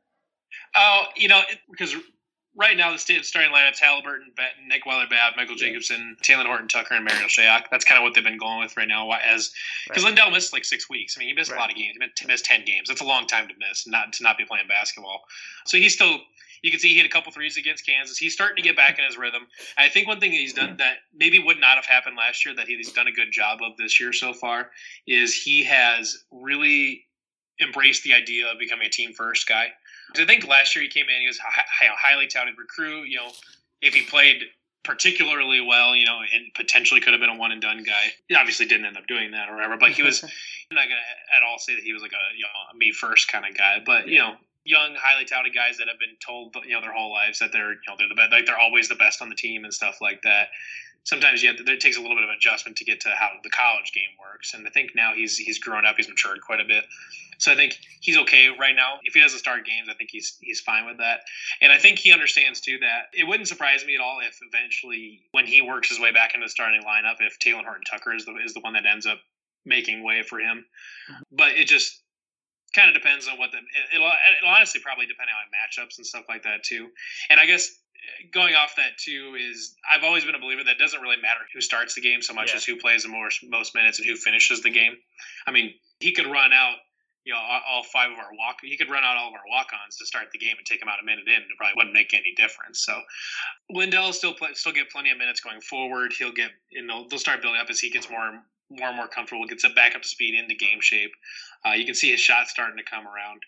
[0.76, 1.95] Oh, you know, because
[2.55, 6.95] right now the state starting lineup's Haliburton, Benton, Nick Weiler-Babb, Michael Jacobson, Talen Horton Tucker,
[6.95, 7.63] and Marial Shayok.
[7.71, 9.09] That's kind of what they've been going with right now.
[9.11, 9.51] As
[9.87, 10.09] because Right.
[10.09, 11.17] Lindell missed like six weeks.
[11.17, 11.97] I mean, he missed a lot of games.
[12.19, 12.87] He missed- ten games.
[12.89, 15.23] That's a long time to miss, not to not be playing basketball.
[15.65, 16.19] So he's still.
[16.61, 18.17] You can see he hit a couple threes against Kansas.
[18.17, 19.41] He's starting to get back in his rhythm.
[19.77, 22.45] And I think one thing that he's done that maybe would not have happened last
[22.45, 24.71] year that he's done a good job of this year so far
[25.05, 27.03] is he has really
[27.61, 29.73] embraced the idea of becoming a team first guy.
[30.15, 33.08] I think last year he came in, he was a hi- hi- highly touted recruit.
[33.08, 33.32] You know,
[33.82, 34.43] if he played
[34.84, 38.12] particularly well, you know, and potentially could have been a one and done guy.
[38.28, 40.23] He obviously didn't end up doing that or whatever, but he was.
[40.71, 41.02] I'm not gonna
[41.38, 43.58] at all say that he was like a you know a me first kind of
[43.58, 44.36] guy, but you know.
[44.65, 47.73] Young, highly touted guys that have been told, you know, their whole lives that they're,
[47.73, 49.97] you know, they're the best, like they're always the best on the team and stuff
[49.99, 50.47] like that
[51.03, 53.29] sometimes you have to, it takes a little bit of adjustment to get to how
[53.43, 54.53] the college game works.
[54.53, 56.85] And I think now he's he's grown up, he's matured quite a bit.
[57.39, 58.99] So I think he's okay right now.
[59.03, 61.21] If he doesn't start games, I think he's he's fine with that.
[61.61, 65.21] And I think he understands too that it wouldn't surprise me at all if eventually
[65.31, 68.25] when he works his way back into the starting lineup, if Talen Horton Tucker is
[68.25, 69.19] the is the one that ends up
[69.65, 70.65] making way for him.
[71.11, 71.21] Mm-hmm.
[71.31, 72.02] But it just
[72.73, 73.59] kind of depends on what the
[73.93, 76.89] it'll, it'll honestly probably depend on matchups and stuff like that too.
[77.29, 77.69] And I guess
[78.33, 81.39] going off that too is I've always been a believer that it doesn't really matter
[81.53, 82.57] who starts the game so much Yeah.
[82.57, 84.97] as who plays the most most minutes and who finishes the game.
[85.47, 86.77] I mean, he could run out
[87.25, 89.95] you know all, five of our walk he could run out all of our walk-ons
[89.95, 91.93] to start the game and take them out a minute in and it probably wouldn't
[91.93, 92.83] make any difference.
[92.83, 92.99] So
[93.69, 96.13] Lindell still play, still get plenty of minutes going forward.
[96.17, 99.08] He'll get you know they'll start building up as he gets more more and more
[99.08, 101.12] comfortable, gets it back up to speed into game shape.
[101.65, 103.41] Uh, you can see his shot starting to come around.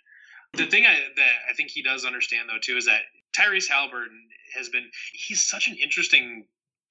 [0.53, 3.01] The thing I, that I think he does understand though too is that
[3.37, 4.23] Tyrese Haliburton
[4.55, 6.45] has been he's such an interesting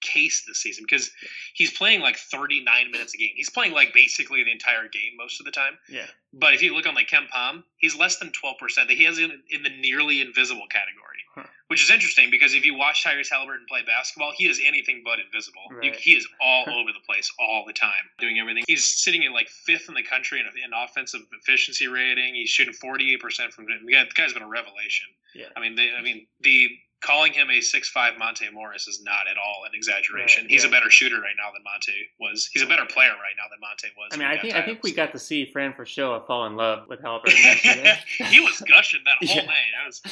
[0.05, 1.11] case this season because
[1.55, 3.33] he's playing like 39 minutes a game.
[3.35, 5.79] He's playing like basically the entire game most of the time.
[5.89, 6.07] Yeah.
[6.33, 8.75] But if you look on like KenPom, he's less than 12%.
[8.77, 11.01] That he has in, in the nearly invisible category,
[11.35, 11.47] Huh.
[11.69, 15.19] which is interesting because if you watch Tyrese Haliburton play basketball, he is anything but
[15.19, 15.63] invisible.
[15.83, 18.65] You- he is all over the place all the time, doing everything.
[18.69, 22.35] He's sitting in like fifth in the country in, in offensive efficiency rating.
[22.35, 25.07] He's shooting 48% from the guy's been a revelation.
[25.35, 25.47] Yeah.
[25.57, 26.69] I mean, they, I mean the
[27.05, 30.45] calling him a six five Monte Morris is not at all an exaggeration.
[30.45, 32.49] Right, He's a better shooter right now than Monte was.
[32.53, 34.09] He's a better player right now than Monte was.
[34.13, 36.89] I mean, I think I think we got to see Fran Fraschilla fall in love
[36.89, 37.97] with Haliburton
[38.31, 39.47] he was gushing that whole Yeah.
[39.47, 39.71] night.
[39.79, 40.03] That was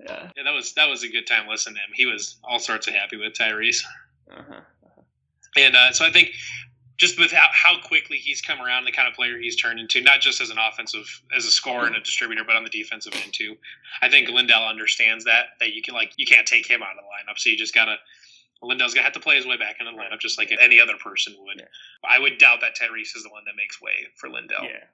[0.00, 0.30] yeah.
[0.36, 1.90] yeah, that was that was a good time listening to him.
[1.94, 3.82] He was all sorts of happy with Tyrese,
[4.30, 4.60] Uh-huh.
[5.56, 6.30] and uh, so I think
[6.96, 10.00] just with how, how quickly he's come around, the kind of player he's turned into,
[10.00, 13.12] not just as an offensive, as a scorer and a distributor, but on the defensive
[13.22, 13.56] end too.
[14.02, 16.96] I think Lindell understands that that you can like you can't take him out of
[16.96, 17.96] the lineup, so you just gotta.
[18.62, 20.94] Lindell's gonna have to play his way back into the lineup just like any other
[20.96, 21.58] person would.
[21.58, 21.66] Yeah.
[22.08, 24.64] I would doubt that Tyrese is the one that makes way for Lindell.
[24.64, 24.86] Yeah.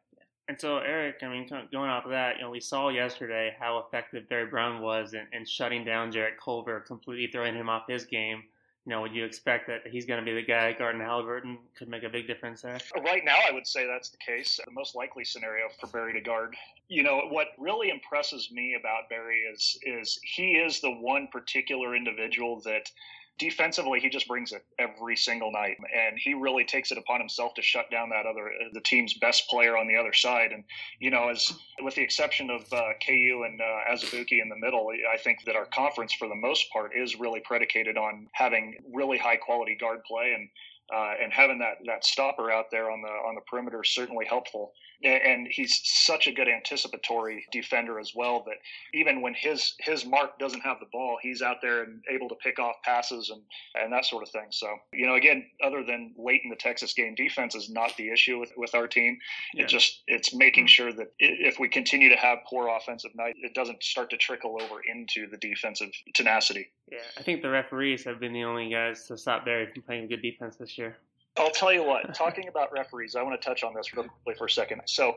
[0.48, 3.78] And so, Eric, I mean, going off of that, you know, we saw yesterday how
[3.78, 8.04] effective Barry Brown was in, in shutting down Jarrett Culver, completely throwing him off his
[8.04, 8.42] game.
[8.84, 11.88] You know, would you expect that he's going to be the guy guarding Haliburton could
[11.88, 12.78] make a big difference there?
[13.04, 14.58] Right now, I would say that's the case.
[14.64, 16.56] The most likely scenario for Barry to guard.
[16.88, 21.94] You know, what really impresses me about Barry is is he is the one particular
[21.94, 22.90] individual that
[23.38, 27.54] defensively he just brings it every single night, and he really takes it upon himself
[27.54, 30.52] to shut down that other the team's best player on the other side.
[30.52, 30.64] And
[31.00, 34.88] you know, as with the exception of uh, KU and uh, Azubuike in the middle,
[35.12, 39.18] I think that our conference for the most part is really predicated on having really
[39.18, 40.48] high quality guard play and
[40.94, 44.26] uh, and having that that stopper out there on the on the perimeter is certainly
[44.26, 44.72] helpful.
[45.04, 48.56] And he's such a good anticipatory defender as well that
[48.94, 52.34] even when his his mark doesn't have the ball, he's out there and able to
[52.36, 53.42] pick off passes and
[53.74, 54.46] and that sort of thing.
[54.50, 58.10] So you know, again, other than late in the Texas game, defense is not the
[58.10, 59.18] issue with with our team.
[59.54, 59.64] Yeah.
[59.64, 63.54] It just it's making sure that if we continue to have poor offensive night, it
[63.54, 66.70] doesn't start to trickle over into the defensive tenacity.
[66.90, 70.08] Yeah, I think the referees have been the only guys to stop Barry from playing
[70.08, 70.96] good defense this year.
[71.38, 74.34] I'll tell you what, talking about referees, I want to touch on this real quickly
[74.36, 74.82] for a second.
[74.86, 75.16] So,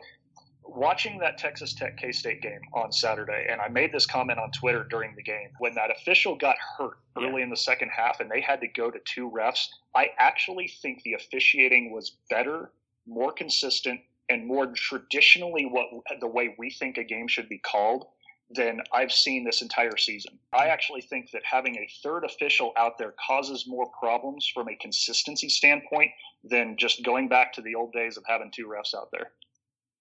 [0.63, 4.49] watching that Texas Tech K State game on Saturday, and I made this comment on
[4.51, 8.31] Twitter during the game, when that official got hurt early in the second half and
[8.31, 12.71] they had to go to two refs, I actually think the officiating was better,
[13.05, 13.99] more consistent,
[14.29, 15.87] and more traditionally what
[16.19, 18.05] the way we think a game should be called
[18.49, 20.37] than I've seen this entire season.
[20.53, 24.75] I actually think that having a third official out there causes more problems from a
[24.75, 26.11] consistency standpoint
[26.43, 29.31] than just going back to the old days of having two refs out there.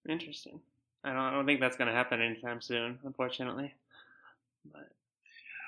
[0.07, 0.59] Interesting.
[1.03, 3.73] I don't, I don't think that's going to happen anytime soon, unfortunately.
[4.71, 4.89] But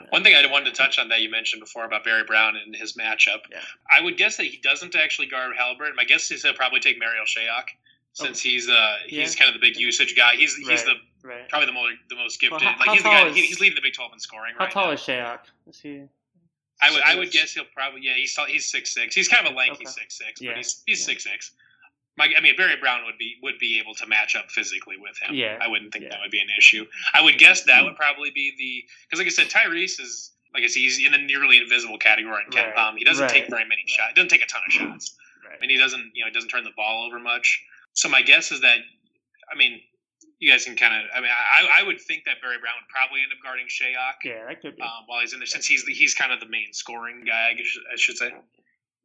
[0.09, 2.75] One thing I wanted to touch on that you mentioned before about Barry Brown and
[2.75, 3.59] his matchup, Yeah.
[3.89, 5.95] I would guess that he doesn't actually guard Haliburton.
[5.95, 7.65] My guess is he'll probably take Marial Shayok.
[8.17, 9.39] Since he's uh he's Yeah.
[9.43, 10.35] kind of the big usage guy.
[10.35, 10.85] He's he's Right.
[10.85, 11.49] the Right.
[11.49, 12.61] probably the most the most gifted.
[12.61, 13.27] Well, how- like how he's the guy.
[13.27, 14.91] is- he- he's leading the Big Twelve in scoring How right tall now.
[14.93, 15.39] is Shayok?
[15.67, 16.03] Is he?
[16.81, 19.15] I would I would guess he'll probably yeah he's tall, he's six six.
[19.15, 19.85] He's kind of a lanky Okay.
[19.85, 21.05] six six, Yeah, but he's he's yeah.
[21.05, 21.51] six six.
[22.17, 25.17] My, I mean, Barry Brown would be would be able to match up physically with
[25.19, 25.35] him.
[25.35, 26.09] Yeah, I wouldn't think yeah.
[26.11, 26.87] that would be an issue.
[27.13, 30.63] I would guess that would probably be the because, like I said, Tyrese is like
[30.63, 32.97] I said, he's in the nearly invisible category in Ken Right, Palm.
[32.97, 33.89] He doesn't right, take very many right.
[33.89, 34.13] shots.
[34.15, 35.15] Doesn't take a ton of shots.
[35.47, 35.59] Right.
[35.61, 37.63] and he doesn't you know he doesn't turn the ball over much.
[37.97, 38.77] So my guess is that
[39.51, 39.81] I mean
[40.39, 42.89] you guys can kind of I mean I, I would think that Barry Brown would
[42.93, 44.81] probably end up guarding Shayok Yeah, that could be.
[44.83, 47.49] um, while he's in there since he's the, he's kind of the main scoring guy
[47.49, 48.29] I, guess, I should say.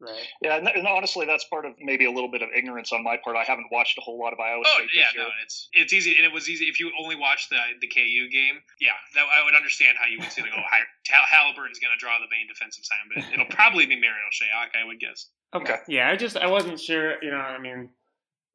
[0.00, 0.26] right.
[0.42, 3.16] Yeah, and, and honestly, that's part of maybe a little bit of ignorance on my
[3.22, 3.36] part.
[3.36, 5.24] I haven't watched a whole lot of Iowa Oh State yeah, year.
[5.24, 8.28] no, it's it's easy and it was easy if you only watched the the KU
[8.28, 8.60] game.
[8.80, 11.94] Yeah, that, I would understand how you would say like oh Hal- Hal- Haliburton's going
[11.96, 15.28] to draw the main defensive sign, but it'll probably be Marial Shayok I would guess.
[15.54, 15.76] Okay.
[15.88, 17.22] Yeah, I just I wasn't sure.
[17.24, 17.88] You know, I mean,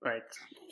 [0.04, 0.24] like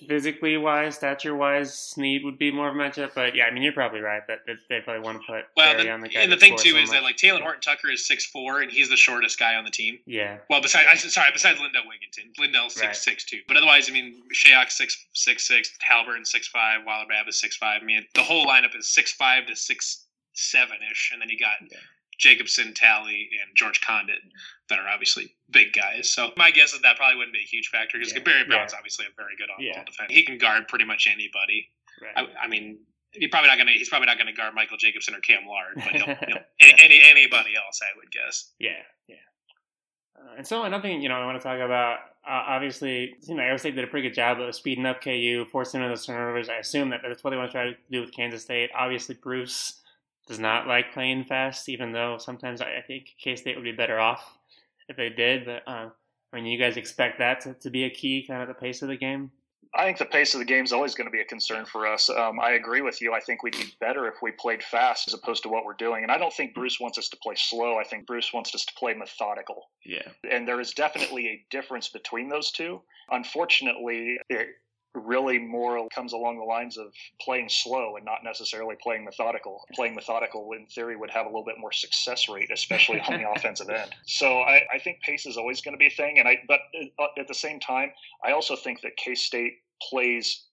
[0.07, 3.11] physically wise, stature wise, Sneed would be more of a matchup.
[3.15, 5.73] But yeah, I mean, you're probably right that that they probably want to put Well,
[5.73, 6.21] Barry the, on the guy.
[6.21, 8.71] and the thing too so is that like Talen Horton Tucker is six four and
[8.71, 9.99] he's the shortest guy on the team.
[10.05, 12.95] yeah, Well, besides, I, sorry, besides Lindell Wigginton, Lindell's six Right.
[12.95, 13.39] six two.
[13.47, 17.57] But otherwise, I mean, Shayok six six six, Haliburton six five, Weiler Babb is six
[17.57, 17.81] five.
[17.81, 21.39] I mean, the whole lineup is six five to six seven ish, and then you
[21.39, 21.77] got Yeah.
[22.17, 24.19] Jacobson, Talley, and George Conditt
[24.69, 26.10] that are obviously big guys.
[26.10, 28.19] So my guess is that probably wouldn't be a huge factor because Yeah.
[28.23, 28.78] Barry Brown's Yeah.
[28.80, 29.84] obviously a very good on-ball Yeah.
[29.84, 30.13] defender.
[30.13, 31.69] He can guard pretty much anybody.
[32.01, 32.13] right.
[32.17, 32.80] I, I mean.
[33.17, 33.71] He's probably not gonna.
[33.71, 37.56] He's probably not gonna guard Michael Jacobson or Cam Lard, but he'll, he'll, any anybody
[37.56, 38.51] else, I would guess.
[38.60, 38.71] Yeah,
[39.08, 39.15] yeah.
[40.17, 41.99] Uh, and so another thing, you know, I want to talk about.
[42.28, 45.45] Uh, obviously, you know, Iowa State did a pretty good job of speeding up KU,
[45.49, 46.49] forcing in those turnovers.
[46.49, 48.69] I assume that that's what they want to try to do with Kansas State.
[48.75, 49.82] Obviously, Bruce
[50.27, 53.71] does not like playing fast, even though sometimes I, I think K State would be
[53.71, 54.38] better off
[54.89, 55.45] if they did.
[55.45, 55.89] But uh,
[56.33, 58.81] I mean, you guys expect that to, to be a key, kind of the pace
[58.81, 59.31] of the game.
[59.77, 61.85] I think the pace of the game is always going to be a concern for
[61.85, 62.09] us.
[62.09, 63.13] Um, I agree with you.
[63.13, 66.03] I think we'd be better if we played fast as opposed to what we're doing.
[66.03, 67.77] And I don't think Bruce wants us to play slow.
[67.77, 69.69] I think Bruce wants us to play methodical.
[69.83, 72.81] Yeah, And there is definitely a difference between those two.
[73.11, 74.47] Unfortunately, it
[74.95, 79.65] really more comes along the lines of playing slow and not necessarily playing methodical.
[79.73, 83.29] Playing methodical, in theory, would have a little bit more success rate, especially on the
[83.36, 83.93] offensive end.
[84.05, 86.19] So I, I think pace is always going to be a thing.
[86.19, 86.62] And I, but
[86.99, 87.91] uh, at the same time,
[88.23, 89.53] I also think that K State
[89.89, 90.45] plays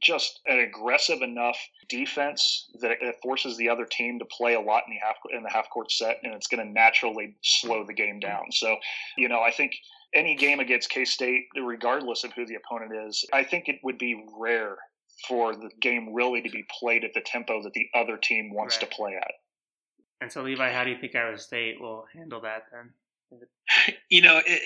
[0.00, 4.84] just an aggressive enough defense that it forces the other team to play a lot
[4.86, 7.94] in the half in the half court set, and it's going to naturally slow the
[7.94, 8.52] game down.
[8.52, 8.76] So,
[9.16, 9.72] you know, I think
[10.14, 13.98] any game against K State, regardless of who the opponent is, I think it would
[13.98, 14.76] be rare
[15.28, 18.76] for the game really to be played at the tempo that the other team wants
[18.76, 18.88] Right.
[18.90, 19.30] to play at.
[20.20, 22.90] and so Levi, how do you think Iowa State will handle that then?
[24.08, 24.62] you know, it,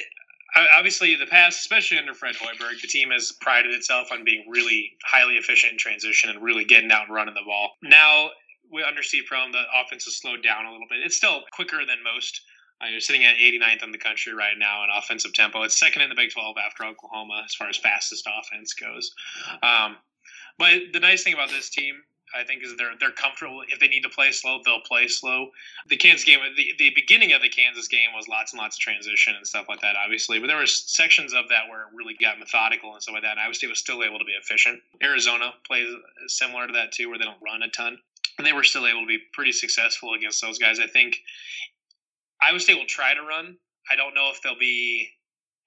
[0.55, 4.45] I- obviously the past, especially under Fred Hoiberg, the team has prided itself on being
[4.49, 7.73] really highly efficient in transition and really getting out and running the ball.
[7.83, 8.31] Now,
[8.71, 11.01] we under Steve Prohm, the offense has slowed down a little bit.
[11.05, 12.41] It's still quicker than most.
[12.83, 15.63] Uh, you're sitting at 89th in the country right now in offensive tempo.
[15.63, 19.13] It's second in the Big 12 after Oklahoma as far as fastest offense goes.
[19.63, 19.97] Um,
[20.59, 22.03] but the nice thing about this team
[22.35, 23.63] I think is they're they're comfortable.
[23.69, 25.51] If they need to play slow, they'll play slow.
[25.89, 28.81] The Kansas game, the, the beginning of the Kansas game was lots and lots of
[28.81, 30.39] transition and stuff like that, obviously.
[30.39, 33.33] But there were sections of that where it really got methodical and stuff like that.
[33.33, 34.81] And Iowa State was still able to be efficient.
[35.03, 35.89] Arizona plays
[36.29, 37.99] similar to that too, where they don't run a ton,
[38.39, 40.81] and they were still able to be pretty successful against those guys.
[40.81, 41.21] I think
[42.47, 43.57] Iowa State will try to run.
[43.91, 45.09] I don't know if they'll be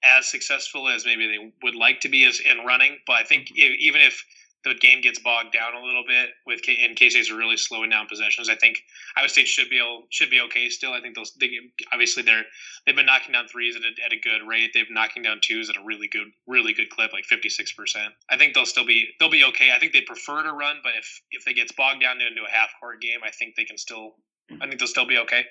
[0.04, 3.48] as successful as maybe they would like to be as in running, but I think
[3.54, 3.80] if, mm-hmm.
[3.80, 4.24] even if
[4.66, 7.90] the game gets bogged down a little bit with K- and K State's really slowing
[7.90, 8.48] down possessions.
[8.48, 8.82] I think
[9.16, 10.92] Iowa State should be able, should be okay still.
[10.92, 11.50] I think those they,
[11.92, 12.42] obviously they're
[12.84, 14.72] they've been knocking down threes at a, at a good rate.
[14.74, 17.72] They've been knocking down twos at a really good really good clip, like fifty six
[17.72, 18.12] percent.
[18.28, 19.70] I think they'll still be they'll be okay.
[19.74, 22.50] I think they prefer to run, but if if they gets bogged down into a
[22.50, 24.16] half court game, I think they can still
[24.50, 24.68] I mm-hmm.
[24.68, 25.44] think they'll still be okay.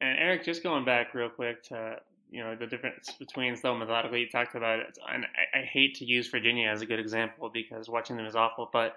[0.00, 1.96] And Eric, just going back real quick to
[2.30, 4.16] you know the difference between slow and methodical.
[4.16, 7.48] You talked about it, and I, I hate to use Virginia as a good example
[7.48, 8.96] because watching them is awful, but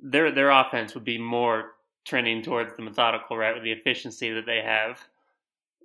[0.00, 1.72] their their offense would be more
[2.04, 4.98] trending towards the methodical, right, with the efficiency that they have.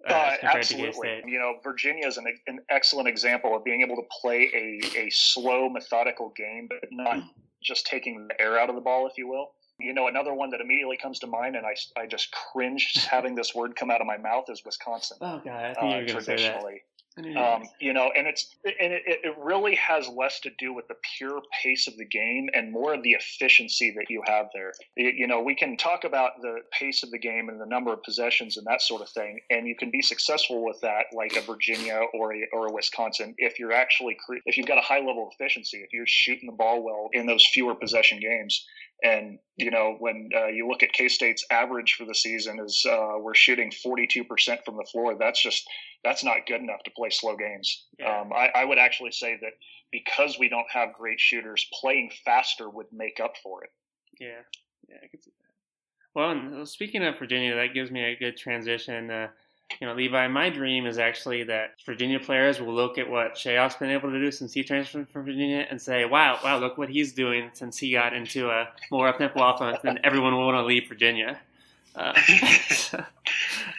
[0.08, 1.22] Uh, Uh, absolutely.
[1.26, 5.10] You know, Virginia is an, an excellent example of being able to play a, a
[5.10, 7.24] slow, methodical game, but not
[7.62, 9.52] just taking the air out of the ball, if you will.
[9.80, 13.36] You know, another one that immediately comes to mind, and I, I just cringe having
[13.36, 15.18] this word come out of my mouth, is Wisconsin.
[15.22, 16.26] Oh god, I think Uh, you were going say that.
[16.26, 16.82] traditionally,
[17.56, 20.96] Um, you know, and it's and it, it really has less to do with the
[21.18, 24.72] pure pace of the game and more of the efficiency that you have there.
[24.96, 28.04] You know, we can talk about the pace of the game and the number of
[28.04, 31.42] possessions and that sort of thing, and you can be successful with that, like a
[31.42, 35.28] Virginia or a or a Wisconsin, if you're actually if you've got a high level
[35.28, 38.66] of efficiency, if you're shooting the ball well in those fewer possession games.
[39.04, 42.86] And you know, when uh, you look at K State's average for the season, is
[42.90, 44.26] uh, we're shooting 42%
[44.66, 45.16] from the floor.
[45.20, 45.68] That's just
[46.04, 47.86] that's not good enough to play slow games.
[48.00, 48.22] Yeah.
[48.22, 49.54] Um, I, I, would actually say that
[49.92, 53.70] because we don't have great shooters, playing faster would make up for it.
[54.20, 54.42] Yeah,
[54.90, 55.48] yeah, I can see that.
[56.14, 59.12] Well, speaking of Virginia, that gives me a good transition.
[59.12, 59.28] Uh,
[59.80, 63.76] you know, Levi, my dream is actually that Virginia players will look at what Shayok's
[63.76, 66.90] been able to do since he transferred from Virginia and say, wow, wow, look what
[66.90, 70.66] he's doing since he got into a more up-tempo offense, and everyone will want to
[70.66, 71.40] leave Virginia.
[71.98, 72.14] Uh,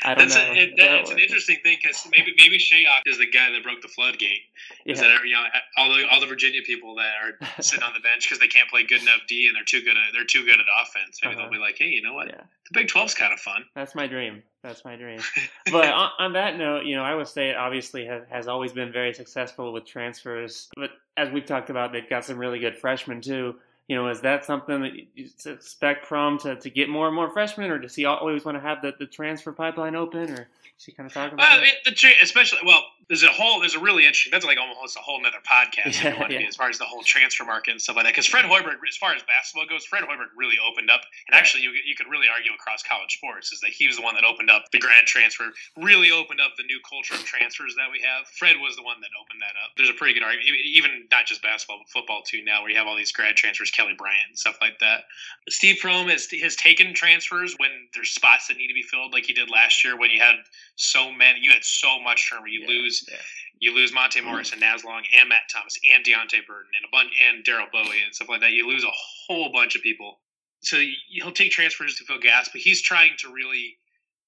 [0.03, 0.53] I don't that's know.
[0.53, 3.63] A, it, that, it's an interesting thing because maybe maybe Shayok is the guy that
[3.63, 4.43] broke the floodgate.
[4.85, 4.95] Yeah.
[4.95, 5.45] Is that you know
[5.77, 8.69] all the all the Virginia people that are sitting on the bench because they can't
[8.69, 11.21] play good enough D and they're too good at they're too good at offense.
[11.23, 11.45] Maybe uh-huh.
[11.45, 12.29] they'll be like, hey, you know what?
[12.29, 12.41] Yeah.
[12.71, 13.65] The Big 12's kind of fun.
[13.77, 14.43] That's my dream.
[14.63, 15.21] That's my dream.
[15.73, 19.15] but on, on, that note, you know, Iowa State obviously has, has always been very
[19.15, 20.69] successful with transfers.
[20.77, 23.55] But as we've talked about, they've got some really good freshmen too
[23.89, 27.31] you know, is that something that you expect from to, to get more and more
[27.31, 30.49] freshmen, or does he always want to have the, the transfer pipeline open, or
[30.79, 31.97] is he kind of talking about uh, that?
[31.97, 35.19] The, especially, well, there's a whole there's a really interesting that's like almost a whole
[35.25, 36.47] other podcast yeah, yeah.
[36.47, 38.97] as far as the whole transfer market and stuff like that because fred hoiberg as
[38.97, 41.39] far as basketball goes fred hoiberg really opened up and yeah.
[41.41, 44.15] actually you, you could really argue across college sports is that he was the one
[44.15, 47.89] that opened up the grad transfer really opened up the new culture of transfers that
[47.91, 50.61] we have fred was the one that opened that up there's a pretty good argument
[50.65, 53.73] even not just basketball but football too now where you have all these grad transfers
[53.73, 55.09] kelly bryant and stuff like that
[55.49, 59.25] steve prohm has, has taken transfers when there's spots that need to be filled like
[59.25, 60.37] he did last year when you had
[60.79, 63.19] so many you had so much turnover you lose yeah.
[63.61, 66.91] You lose Monte Morris and Naz Long and Matt Thomas and Deonte Burton and a
[66.93, 68.53] bunch and Daryl Bowie and stuff like that.
[68.53, 68.93] You lose a
[69.27, 70.21] whole bunch of people.
[70.61, 73.77] So he'll take transfers to fill gas, but he's trying to really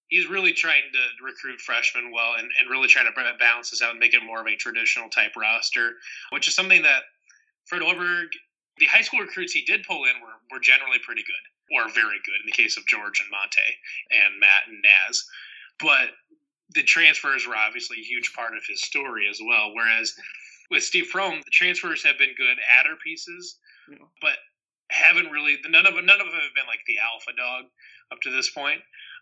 [0.08, 3.92] he's really trying to recruit freshmen well and, and really trying to balance this out
[3.92, 5.92] and make it more of a traditional type roster,
[6.30, 7.02] which is something that
[7.66, 8.26] Fred Hoiberg,
[8.78, 12.18] the high school recruits he did pull in were, were generally pretty good or very
[12.26, 13.62] good in the case of George and Monte
[14.10, 15.24] and Matt and Naz.
[15.78, 16.10] But
[16.74, 19.72] the transfers were obviously a huge part of his story as well.
[19.74, 20.14] Whereas
[20.70, 23.58] with Steve Prohm, the transfers have been good adder pieces,
[24.20, 24.36] but
[24.90, 27.64] haven't really none of none of them have been like the alpha dog
[28.12, 28.80] up to this point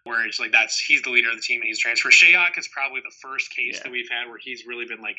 [0.09, 2.13] where it's like that's he's the leader of the team and he's transferred.
[2.13, 3.83] Shayok is probably the first case yeah.
[3.85, 5.19] that we've had where he's really been like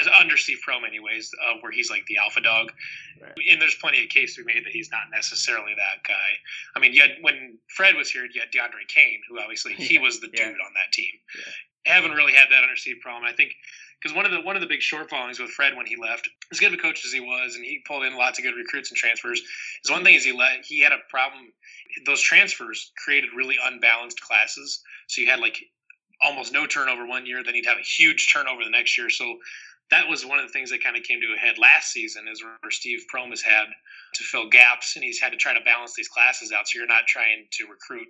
[0.00, 2.72] as under Steve Prohm anyways, uh, where he's like the alpha dog.
[3.20, 3.32] Right.
[3.50, 6.30] And there's plenty of cases we made that he's not necessarily that guy.
[6.74, 9.84] I mean, had when Fred was here, you had DeAndre Kane, who obviously yeah.
[9.84, 10.66] he was the dude yeah.
[10.66, 11.12] on that team.
[11.84, 13.22] Haven't really had that under Steve Prohm.
[13.22, 13.52] I think
[14.02, 16.60] because one of the one of the big shortfalls with Fred when he left, as
[16.60, 18.90] good of a coach as he was, and he pulled in lots of good recruits
[18.90, 19.40] and transfers,
[19.84, 21.52] is one thing is he let he had a problem
[22.04, 24.82] those transfers created really unbalanced classes.
[25.08, 25.58] So you had like
[26.22, 29.10] almost no turnover one year, then you'd have a huge turnover the next year.
[29.10, 29.36] So
[29.90, 32.26] that was one of the things that kind of came to a head last season
[32.28, 33.66] is where Steve Prohm has had
[34.14, 36.66] to fill gaps and he's had to try to balance these classes out.
[36.68, 38.08] So you're not trying to recruit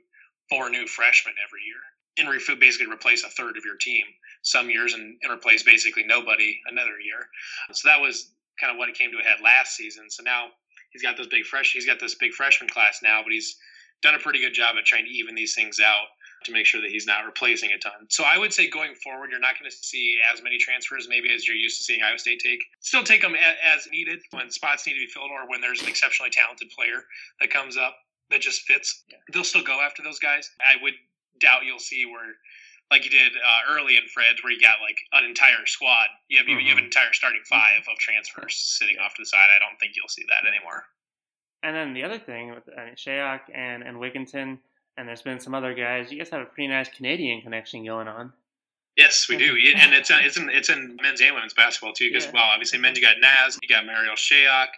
[0.48, 1.82] four new freshmen every year
[2.18, 4.04] and basically replace a third of your team
[4.42, 7.28] some years and, and replace basically nobody another year.
[7.72, 10.08] So that was kind of what it came to a head last season.
[10.08, 10.48] So now
[10.90, 13.56] he's got this big fresh he's got this big freshman class now, but he's
[14.06, 16.06] done a pretty good job at trying to even these things out
[16.44, 18.06] to make sure that he's not replacing a ton.
[18.08, 21.32] So I would say going forward, you're not going to see as many transfers maybe
[21.34, 22.62] as you're used to seeing Iowa State take.
[22.80, 25.88] Still take them as needed when spots need to be filled or when there's an
[25.88, 27.02] exceptionally talented player
[27.40, 27.96] that comes up
[28.30, 29.04] that just fits.
[29.32, 30.48] They'll still go after those guys.
[30.60, 30.94] I would
[31.40, 32.38] doubt you'll see where
[32.90, 36.06] like you did uh, early in Fred, where you got like an entire squad.
[36.28, 36.60] You have, mm-hmm.
[36.60, 36.94] you have an mm-hmm.
[36.94, 37.90] entire starting 5 mm-hmm.
[37.90, 39.50] of transfers sitting off to the side.
[39.50, 40.86] I don't think you'll see that anymore.
[41.66, 44.58] And then the other thing with I mean, Shayok and, and Wigginton,
[44.96, 48.06] and there's been some other guys, you guys have a pretty nice Canadian connection going
[48.06, 48.32] on.
[48.96, 52.08] Yes, we do, and it's uh, it's in it's in men's and women's basketball too.
[52.08, 52.30] Because yeah.
[52.32, 54.68] well, obviously, men you got Naz, you got Marial Shayok,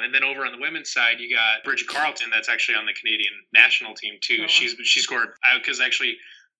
[0.00, 2.28] and then over on the women's side, you got Bridget Carlton.
[2.32, 4.38] That's actually on the Canadian national team too.
[4.42, 4.46] Oh.
[4.48, 6.16] She's she scored because actually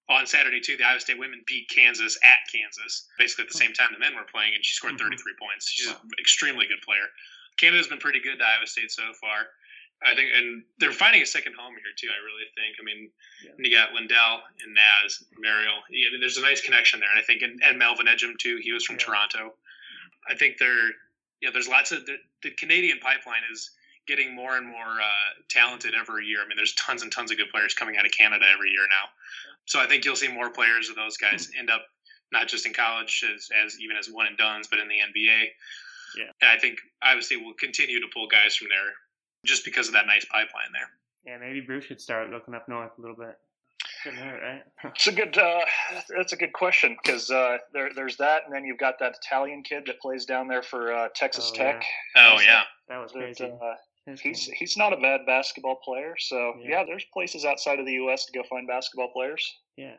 [0.08, 3.72] on Saturday too, the Iowa State women beat Kansas at Kansas, basically at the same
[3.72, 5.10] time the men were playing, and she scored mm-hmm.
[5.10, 5.68] 33 points.
[5.68, 7.08] She's an extremely good player.
[7.58, 9.50] Canada's been pretty good to Iowa State so far.
[10.02, 12.06] I think, and they're finding a second home here too.
[12.06, 12.78] I really think.
[12.78, 13.10] I mean,
[13.42, 13.50] yeah.
[13.58, 15.82] you got Lindell and Naz, Marial.
[15.90, 18.58] Yeah, there's a nice connection there, and I think, and, and Melvin Ejim too.
[18.62, 19.06] He was from yeah.
[19.06, 19.54] Toronto.
[20.30, 20.94] I think they're,
[21.42, 21.50] yeah.
[21.52, 23.70] There's lots of the, the Canadian pipeline is
[24.06, 26.40] getting more and more uh, talented every year.
[26.44, 28.86] I mean, there's tons and tons of good players coming out of Canada every year
[28.88, 29.10] now.
[29.66, 31.82] So I think you'll see more players of those guys end up
[32.32, 35.48] not just in college as, as even as one and dones, but in the NBA.
[36.16, 36.32] Yeah.
[36.40, 38.94] And I think obviously we'll continue to pull guys from there
[39.44, 40.88] just because of that nice pipeline there.
[41.26, 43.36] Yeah, maybe Bruce should start looking up north a little bit.
[44.04, 44.62] Hurt, right?
[44.94, 45.36] It's a good.
[45.36, 45.60] Uh,
[46.16, 49.62] that's a good question because uh, there, there's that, and then you've got that Italian
[49.62, 51.84] kid that plays down there for uh, Texas Oh, Tech.
[52.16, 52.62] Oh yeah.
[52.88, 53.44] that was That, crazy.
[53.44, 54.56] uh, he's name.
[54.58, 56.14] he's not a bad basketball player.
[56.18, 56.68] So Yeah.
[56.80, 56.84] yeah.
[56.86, 58.24] there's places outside of the U.S.
[58.26, 59.52] to go find basketball players.
[59.76, 59.94] Yeah.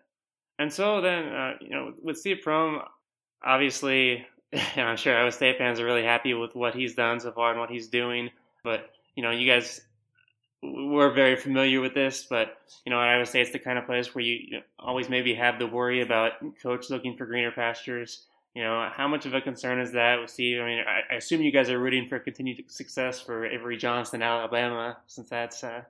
[0.58, 2.84] And so then, uh, you know, with Steve Prohm,
[3.44, 7.32] obviously, and I'm sure Iowa State fans are really happy with what he's done so
[7.32, 8.30] far and what he's doing.
[8.64, 9.82] But, you know, you guys
[10.62, 13.86] we're very familiar with this, but, you know, I would say it's the kind of
[13.86, 18.26] place where you, you always maybe have the worry about coach looking for greener pastures.
[18.56, 20.60] You know, how much of a concern is that with Steve?
[20.60, 24.22] I mean, I, I assume you guys are rooting for continued success for Avery Johnson,
[24.22, 25.84] Alabama, since that's uh,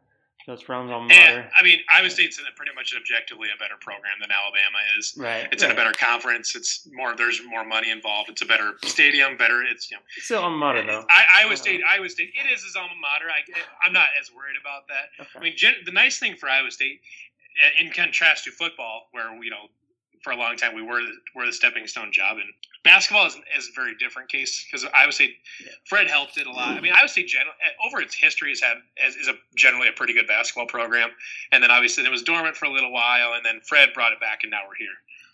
[0.49, 1.51] Coach Prohm's alma And, mater.
[1.55, 5.13] I mean, Iowa State's in a pretty much objectively a better program than Alabama is.
[5.15, 5.47] Right.
[5.51, 6.55] It's in a better conference.
[6.55, 7.15] It's more.
[7.15, 8.31] There's more money involved.
[8.31, 9.37] It's a better stadium.
[9.37, 9.61] Better.
[9.61, 10.03] It's you know.
[10.17, 11.05] Still alma mater, though.
[11.07, 11.55] I, Iowa Uh-huh.
[11.55, 11.81] State.
[11.87, 12.31] Iowa State.
[12.33, 13.29] It is his alma mater.
[13.29, 13.45] I,
[13.85, 15.27] I'm not as worried about that.
[15.37, 16.99] I mean, gen, the nice thing for Iowa State,
[17.63, 19.69] uh, in contrast to football, where you know,
[20.23, 22.47] for a long time we were the, were the stepping stone job, and
[22.83, 25.71] basketball is, is a very different case because Iowa State, Yeah.
[25.87, 26.77] Fred helped it a lot.
[26.77, 27.53] I mean, I would say general,
[27.85, 31.09] over its history has had is, is a generally a pretty good basketball program,
[31.51, 34.19] and then obviously it was dormant for a little while, and then Fred brought it
[34.19, 34.87] back, and now we're here.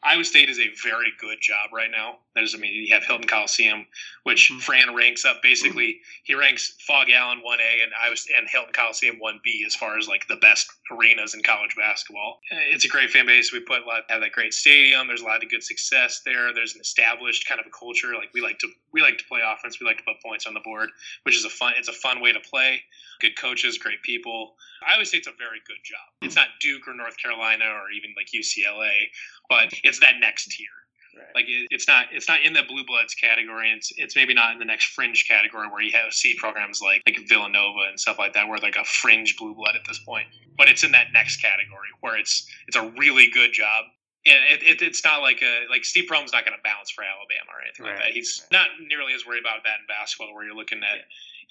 [0.03, 2.19] Iowa State is a very good job right now.
[2.35, 3.87] There's, I mean, you have Hilton Coliseum,
[4.21, 4.61] which Mhm.
[4.61, 5.41] Fran ranks up.
[5.41, 9.73] Basically, he ranks Phog Allen one A and Iowa and Hilton Coliseum one B as
[9.75, 12.39] far as like the best arenas in college basketball.
[12.51, 13.51] Uh, It's a great fan base.
[13.51, 15.07] We put a lot, have that great stadium.
[15.07, 16.53] There's a lot of good success there.
[16.53, 18.13] There's an established kind of a culture.
[18.15, 19.79] Like we like to, we like to play offense.
[19.79, 20.89] We like to put points on the board,
[21.23, 21.73] which is a fun.
[21.77, 22.81] It's a fun way to play.
[23.21, 24.55] Good coaches, great people.
[24.87, 26.05] I always say it's a very good job.
[26.21, 29.07] It's not Duke or North Carolina or even like UCLA,
[29.49, 30.67] but it's that next tier.
[31.15, 31.27] Right.
[31.33, 33.71] Like it, it's not it's not in the blue bloods category.
[33.71, 37.01] It's it's maybe not in the next fringe category where you have see programs like
[37.05, 40.27] like Villanova and stuff like that, where like a fringe blue blood at this point.
[40.57, 43.85] But it's in that next category where it's it's a really good job.
[44.27, 47.03] And it, it, it's not like a like Steve Prohm's not going to bounce for
[47.03, 48.11] Alabama or anything like that.
[48.11, 51.05] He's not nearly as worried about that in basketball, where you're looking at.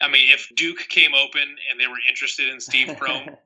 [0.05, 3.37] I mean, if Duke came open and they were interested in Steve Prohm,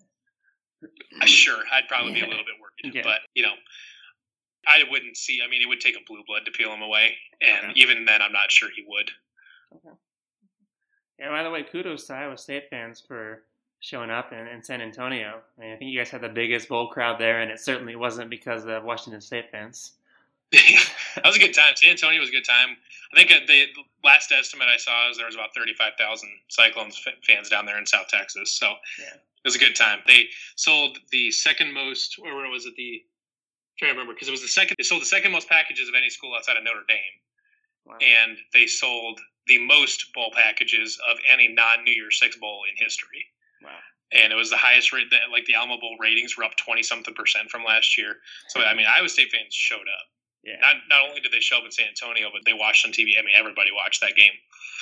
[1.27, 2.95] sure, I'd probably be a little bit worried.
[2.95, 3.03] Yeah.
[3.05, 3.53] But you know,
[4.69, 5.41] I wouldn't see.
[5.45, 7.81] I mean, it would take a blue blood to peel him away, and Okay.
[7.81, 9.11] even then, I'm not sure he would.
[11.19, 13.43] Yeah, by the way, kudos to Iowa State fans for
[13.81, 15.41] showing up in, in San Antonio.
[15.57, 17.97] I mean, I think you guys had the biggest bowl crowd there, and it certainly
[17.97, 19.93] wasn't because of Washington State fans.
[20.53, 21.73] that was a good time.
[21.77, 22.77] San Antonio was a good time.
[23.13, 23.67] I think uh, the
[24.05, 27.87] last estimate I saw is there was about 35,000 Cyclones f- fans down there in
[27.87, 28.53] South Texas.
[28.53, 28.67] So
[28.99, 29.15] Yeah.
[29.15, 30.01] it was a good time.
[30.07, 33.03] They sold the second most, or was it the?
[33.79, 34.75] Trying to remember because it was the second.
[34.79, 37.19] They sold the second most packages of any school outside of Notre Dame.
[37.87, 37.97] Wow.
[38.03, 42.77] and they sold the most bowl packages of any non New Year's Six bowl in
[42.77, 43.25] history.
[43.63, 43.71] Wow.
[44.13, 46.83] And it was the highest rate that like the Alamo Bowl ratings were up twenty
[46.83, 48.17] something percent from last year.
[48.49, 50.07] So I mean, Iowa State fans showed up.
[50.49, 50.61] Yeah.
[50.61, 53.19] Not not only did they show up in San Antonio, but they watched on TV.
[53.19, 54.33] I mean, everybody watched that game.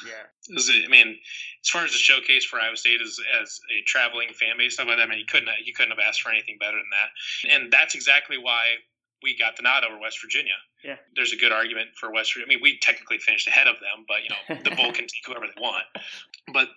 [0.06, 0.54] yeah.
[0.54, 1.18] Was, I mean,
[1.64, 4.86] as far as the showcase for Iowa State as as a traveling fan base stuff
[4.86, 7.10] like that, I mean, you couldn't you couldn't have asked for anything better than that.
[7.50, 8.78] And that's exactly why
[9.22, 10.54] we got the nod over West Virginia.
[10.84, 10.96] Yeah.
[11.16, 12.46] There's a good argument for West Virginia.
[12.46, 15.24] I mean, we technically finished ahead of them, but you know, the bowl can take
[15.26, 15.84] whoever they want.
[16.52, 16.68] But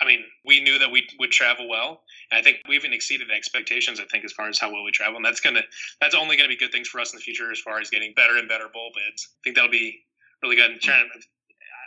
[0.00, 3.30] I mean, we knew that we would travel well, and I think we even exceeded
[3.30, 3.98] expectations.
[3.98, 5.62] I think as far as how well we travel, and that's gonna
[6.00, 8.12] that's only gonna be good things for us in the future as far as getting
[8.14, 9.28] better and better bowl bids.
[9.30, 10.00] I think that'll be
[10.42, 10.70] really good.
[10.70, 11.08] And trying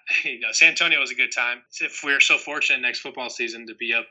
[0.23, 1.61] you know, San Antonio was a good time.
[1.81, 4.05] If we're so fortunate next football season to be up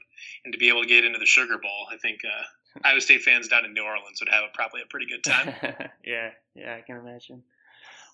[0.44, 3.22] and to be able to get into the Sugar Bowl, I think uh, Iowa State
[3.22, 5.54] fans down in New Orleans would have a, probably a pretty good time.
[6.04, 7.42] yeah, yeah, I can imagine.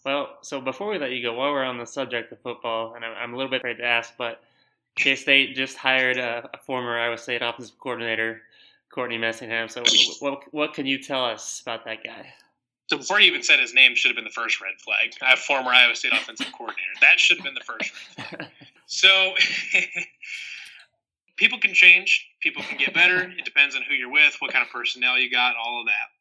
[0.05, 3.05] Well, so before we let you go, while we're on the subject of football, and
[3.05, 4.43] I'm, I'm a little bit afraid to ask, but
[4.97, 8.43] K State just hired a, a former Iowa State offensive coordinator,
[8.91, 9.71] Courtney Messingham.
[9.71, 9.83] So,
[10.21, 12.33] what what can you tell us about that guy?
[12.87, 15.15] So before you even said his name, should have been the first red flag.
[15.21, 16.91] Have former Iowa State offensive coordinator.
[17.01, 18.51] That should have been the first red flag.
[18.87, 19.33] So
[21.37, 22.29] people can change.
[22.41, 23.23] People can get better.
[23.23, 26.13] It depends on who you're with, what kind of personnel you got, all of that.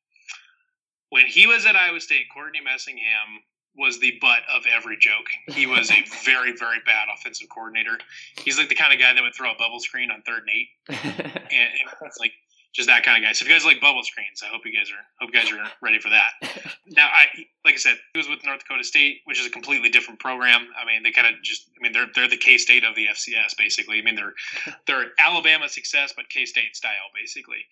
[1.09, 3.43] When he was at Iowa State, Courtney Messingham
[3.77, 5.27] was the butt of every joke.
[5.47, 7.97] He was a very, very bad offensive coordinator.
[8.37, 10.49] He's like the kind of guy that would throw a bubble screen on third and
[10.49, 10.69] eight.
[11.53, 12.33] And, and it's like
[12.73, 13.33] just that kind of guy.
[13.33, 15.51] So if you guys like bubble screens, I hope you guys are hope you guys
[15.51, 16.33] are ready for that.
[16.87, 19.89] now, I like I said, he was with North Dakota State, which is a completely
[19.89, 20.67] different program.
[20.75, 23.05] I mean, they kind of just, I mean, they're they're the K State of the
[23.05, 23.99] FCS, basically.
[23.99, 24.33] I mean, they're
[24.87, 27.63] they're Alabama success, but K State style, basically.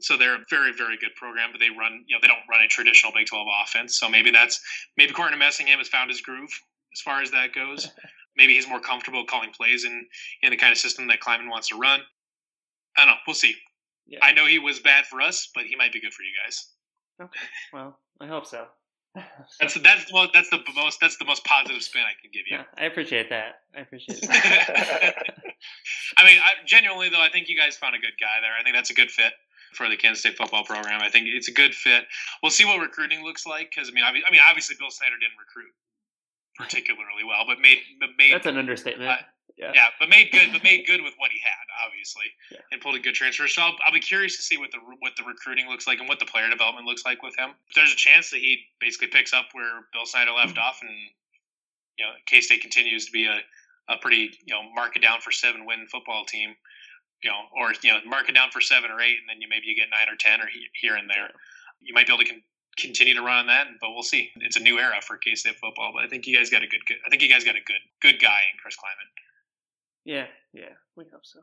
[0.00, 2.62] So they're a very very good program, but they run, you know, they don't run
[2.62, 3.96] a traditional Big Twelve offense.
[3.96, 4.60] So maybe that's
[4.98, 6.52] maybe Courtney Messingham has found his groove
[6.92, 7.88] as far as that goes.
[8.34, 10.06] Maybe he's more comfortable calling plays in
[10.40, 12.00] in the kind of system that Klieman wants to run.
[12.96, 13.14] I don't know.
[13.26, 13.54] We'll see.
[14.06, 14.18] Yeah.
[14.22, 16.66] I know he was bad for us, but he might be good for you guys.
[17.20, 17.46] Okay.
[17.72, 18.66] Well, I hope so.
[19.60, 22.56] That's that's well, that's the most that's the most positive spin I can give you.
[22.56, 23.60] Yeah, I appreciate that.
[23.76, 25.14] I appreciate that.
[26.16, 28.52] I mean, I, genuinely though, I think you guys found a good guy there.
[28.58, 29.34] I think that's a good fit
[29.74, 31.02] for the Kansas State football program.
[31.02, 32.04] I think it's a good fit.
[32.42, 35.36] We'll see what recruiting looks like because I mean, I mean, obviously Bill Snyder didn't
[35.36, 35.72] recruit
[36.56, 37.78] particularly well, but made
[38.16, 39.10] made That's an understatement.
[39.10, 39.16] Uh,
[39.56, 39.72] yeah.
[39.74, 42.58] yeah, but made good, but made good with what he had, obviously, Yeah.
[42.70, 43.48] and pulled a good transfer.
[43.48, 46.08] So I'll, I'll be curious to see what the what the recruiting looks like and
[46.08, 47.50] what the player development looks like with him.
[47.74, 50.64] There's a chance that he basically picks up where Bill Snyder left mm-hmm.
[50.64, 50.90] off, and
[51.98, 53.40] you know, K State continues to be a,
[53.88, 56.54] a pretty you know mark it down for seven win football team,
[57.22, 59.48] you know, or you know mark it down for seven or eight, and then you
[59.48, 61.30] maybe you get nine or ten or he, here and there.
[61.80, 62.42] You might be able to con-
[62.78, 64.30] continue to run on that, but we'll see.
[64.36, 66.66] It's a new era for K State football, but I think you guys got a
[66.66, 66.98] good, good.
[67.04, 69.10] I think you guys got a good good guy in Chris Klieman.
[70.04, 71.40] Yeah, yeah, we hope so.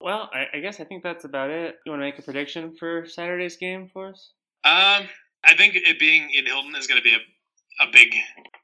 [0.00, 1.76] Well, I, I guess I think that's about it.
[1.84, 4.30] You want to make a prediction for Saturday's game for us?
[4.64, 5.08] Um,
[5.44, 8.14] I think it being in Hilton is going to be a, a big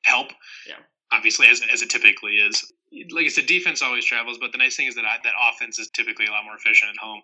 [0.05, 0.29] help.
[0.67, 0.77] Yeah.
[1.13, 2.73] Obviously, as, as it typically is.
[3.11, 5.79] Like I said, defense always travels, but the nice thing is that I, that offense
[5.79, 7.21] is typically a lot more efficient at home.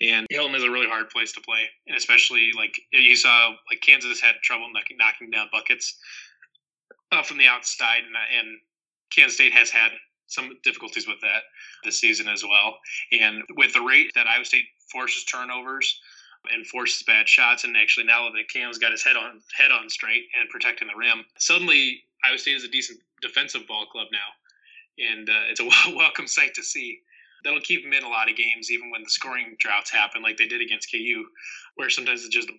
[0.00, 3.80] And Hilton is a really hard place to play, and especially like you saw, like
[3.80, 5.96] Kansas had trouble knocking, knocking down buckets
[7.12, 8.58] uh, from the outside, and, and
[9.10, 9.92] Kansas State has had
[10.26, 11.42] some difficulties with that
[11.84, 12.78] this season as well.
[13.12, 16.00] And with the rate that Iowa State forces turnovers
[16.52, 19.88] and forces bad shots, and actually now that Cam's got his head on head on
[19.88, 25.04] straight and protecting the rim, suddenly Iowa State is a decent defensive ball club now,
[25.12, 27.00] and uh, it's a welcome sight to see.
[27.44, 30.36] That'll keep them in a lot of games, even when the scoring droughts happen, like
[30.36, 31.26] they did against KU,
[31.76, 32.54] where sometimes it's just the,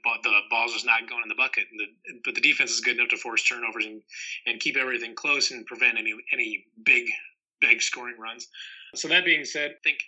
[0.50, 1.66] ball's just not going in the bucket.
[1.76, 4.02] The, but the defense is good enough to force turnovers and,
[4.46, 7.10] and keep everything close and prevent any any big
[7.62, 8.50] big scoring runs.
[8.96, 10.00] So that being said, I think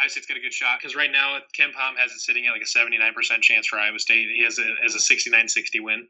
[0.00, 2.60] Iowa State's got a good shot because right now KenPom has it sitting at like
[2.62, 4.28] a 79% chance for Iowa State.
[4.34, 6.06] He has a, has a 69-60 win.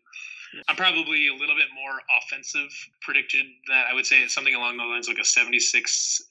[0.69, 2.71] I'm probably a little bit more offensive
[3.03, 6.23] predicted that I would say it's something along the lines of like a 76-66,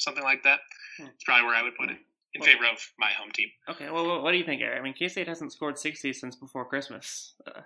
[0.00, 0.60] something like that.
[0.98, 1.06] Hmm.
[1.14, 1.98] It's probably where I would put it
[2.36, 3.48] in favor of my home team.
[3.68, 4.78] Okay, well, what- do you think, Eric?
[4.78, 7.34] I mean, K State hasn't scored 60 since before Christmas.
[7.46, 7.60] Uh,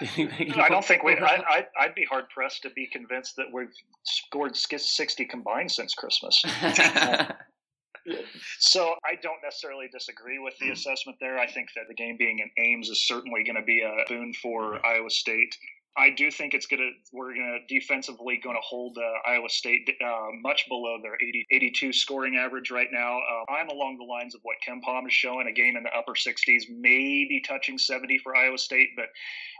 [0.00, 1.16] do you think they can I don't think we.
[1.16, 3.72] I, I'd be hard pressed to be convinced that we've
[4.04, 6.42] scored sixty combined since Christmas.
[8.58, 11.38] So I don't necessarily disagree with the assessment there.
[11.38, 14.32] I think that the game being in Ames is certainly going to be a boon
[14.42, 15.54] for Iowa State.
[15.98, 19.48] I do think it's going to we're going to defensively going to hold uh, Iowa
[19.48, 23.18] State uh, much below their 80, 82 scoring average right now.
[23.18, 26.12] Uh, I'm along the lines of what KenPom is showing, a game in the upper
[26.12, 29.06] 60s, maybe touching 70 for Iowa State, but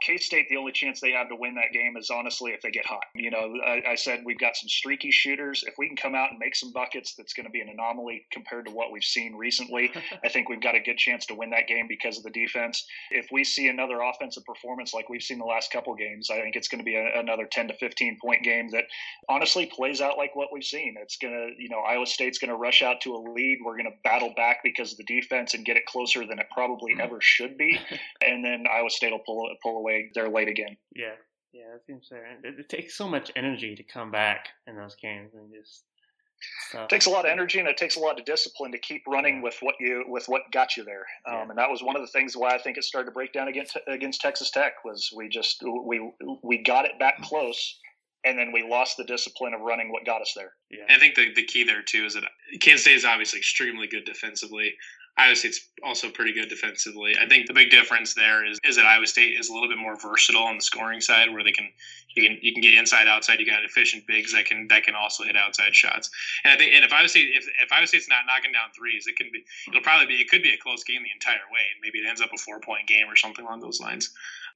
[0.01, 2.71] K State, the only chance they have to win that game is honestly if they
[2.71, 3.03] get hot.
[3.13, 5.63] You know, I, I said we've got some streaky shooters.
[5.67, 8.25] If we can come out and make some buckets, that's going to be an anomaly
[8.31, 9.91] compared to what we've seen recently.
[10.23, 12.85] I think we've got a good chance to win that game because of the defense.
[13.11, 16.55] If we see another offensive performance like we've seen the last couple games, I think
[16.55, 18.85] it's going to be a, another 10 to 15 point game that
[19.27, 20.95] honestly plays out like what we've seen.
[21.01, 23.59] It's going to, you know, Iowa State's going to rush out to a lead.
[23.63, 26.47] We're going to battle back because of the defense and get it closer than it
[26.51, 27.01] probably mm-hmm.
[27.01, 27.79] ever should be.
[28.21, 30.11] And then Iowa State will pull, pull away.
[30.13, 30.77] They're late again.
[30.95, 31.13] yeah,
[31.53, 32.37] yeah, that seems fair.
[32.43, 35.83] It, it takes so much energy to come back in those games and just.
[36.69, 36.83] Stuff.
[36.83, 39.03] It takes a lot of energy and it takes a lot of discipline to keep
[39.07, 41.05] running with what you with what got you there.
[41.27, 41.49] Um, Yeah.
[41.49, 43.47] And that was one of the things why I think it started to break down
[43.47, 46.11] against against Texas Tech was we just we
[46.43, 47.79] we got it back close,
[48.23, 50.53] and then we lost the discipline of running what got us there.
[50.69, 50.85] Yeah.
[50.89, 52.23] I think the, the key there too is that
[52.59, 54.75] Kansas State is obviously extremely good defensively.
[55.19, 57.13] Iowa State's also pretty good defensively.
[57.19, 59.77] I think the big difference there is is that Iowa State is a little bit
[59.77, 61.67] more versatile on the scoring side, where they can
[62.15, 63.39] you can you can get inside outside.
[63.39, 66.09] You got efficient bigs that can that can also hit outside shots.
[66.45, 69.07] And I think and if Iowa State if, if Iowa State's not knocking down threes,
[69.07, 71.67] it can be it'll probably be it could be a close game the entire way,
[71.75, 74.13] and maybe it ends up a four point game or something along those lines.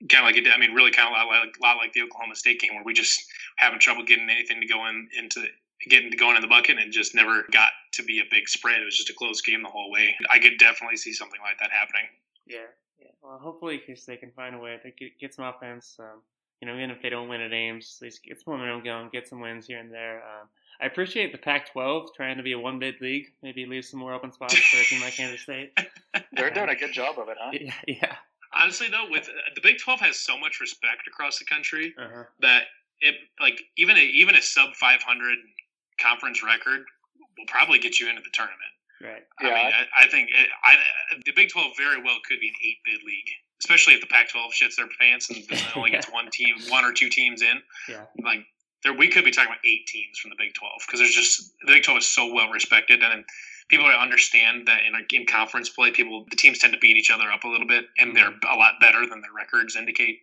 [0.10, 2.04] Kind of like it, I mean, really kind of a lot like, lot like the
[2.04, 3.20] Oklahoma State game where we just
[3.58, 5.46] having trouble getting anything to go in into
[5.90, 8.82] getting going in the bucket and just never got to be a big spread.
[8.82, 10.16] It was just a close game the whole way.
[10.30, 12.04] I could definitely see something like that happening.
[12.46, 12.60] Yeah,
[13.00, 13.12] yeah.
[13.22, 15.98] Well, hopefully, K they can find a way to get, get some offense.
[16.00, 16.22] Um,
[16.62, 19.10] you know, even if they don't win at Ames, at least get some momentum going,
[19.12, 20.18] get some wins here and there.
[20.18, 20.48] Um,
[20.82, 23.28] I appreciate the Pac-12 trying to be a one-bid league.
[23.42, 25.78] Maybe leave some more open spots for a team like Kansas State.
[26.32, 27.52] They're doing a good job of it, huh?
[27.54, 28.16] Yeah, yeah.
[28.56, 32.24] Honestly, though, with the Big Twelve has so much respect across the country Uh-huh.
[32.42, 32.64] that
[33.02, 35.38] it like even a even a sub five hundred
[36.00, 36.82] conference record
[37.38, 38.74] will probably get you into the tournament.
[39.02, 39.24] Right.
[39.40, 40.76] I mean, I, I think it, I,
[41.26, 43.30] the Big Twelve very well could be an eight bid league,
[43.62, 45.44] especially if the Pac twelve shits their pants and
[45.76, 47.62] only gets one team, one or two teams in.
[47.90, 48.06] Yeah.
[48.24, 48.46] Like
[48.84, 51.52] there, we could be talking about eight teams from the Big Twelve because there's just
[51.66, 53.24] the Big Twelve is so well respected and.
[53.70, 57.32] People understand that in, in conference play, people the teams tend to beat each other
[57.32, 58.18] up a little bit, and mm-hmm.
[58.18, 60.20] they're a lot better than their records indicate.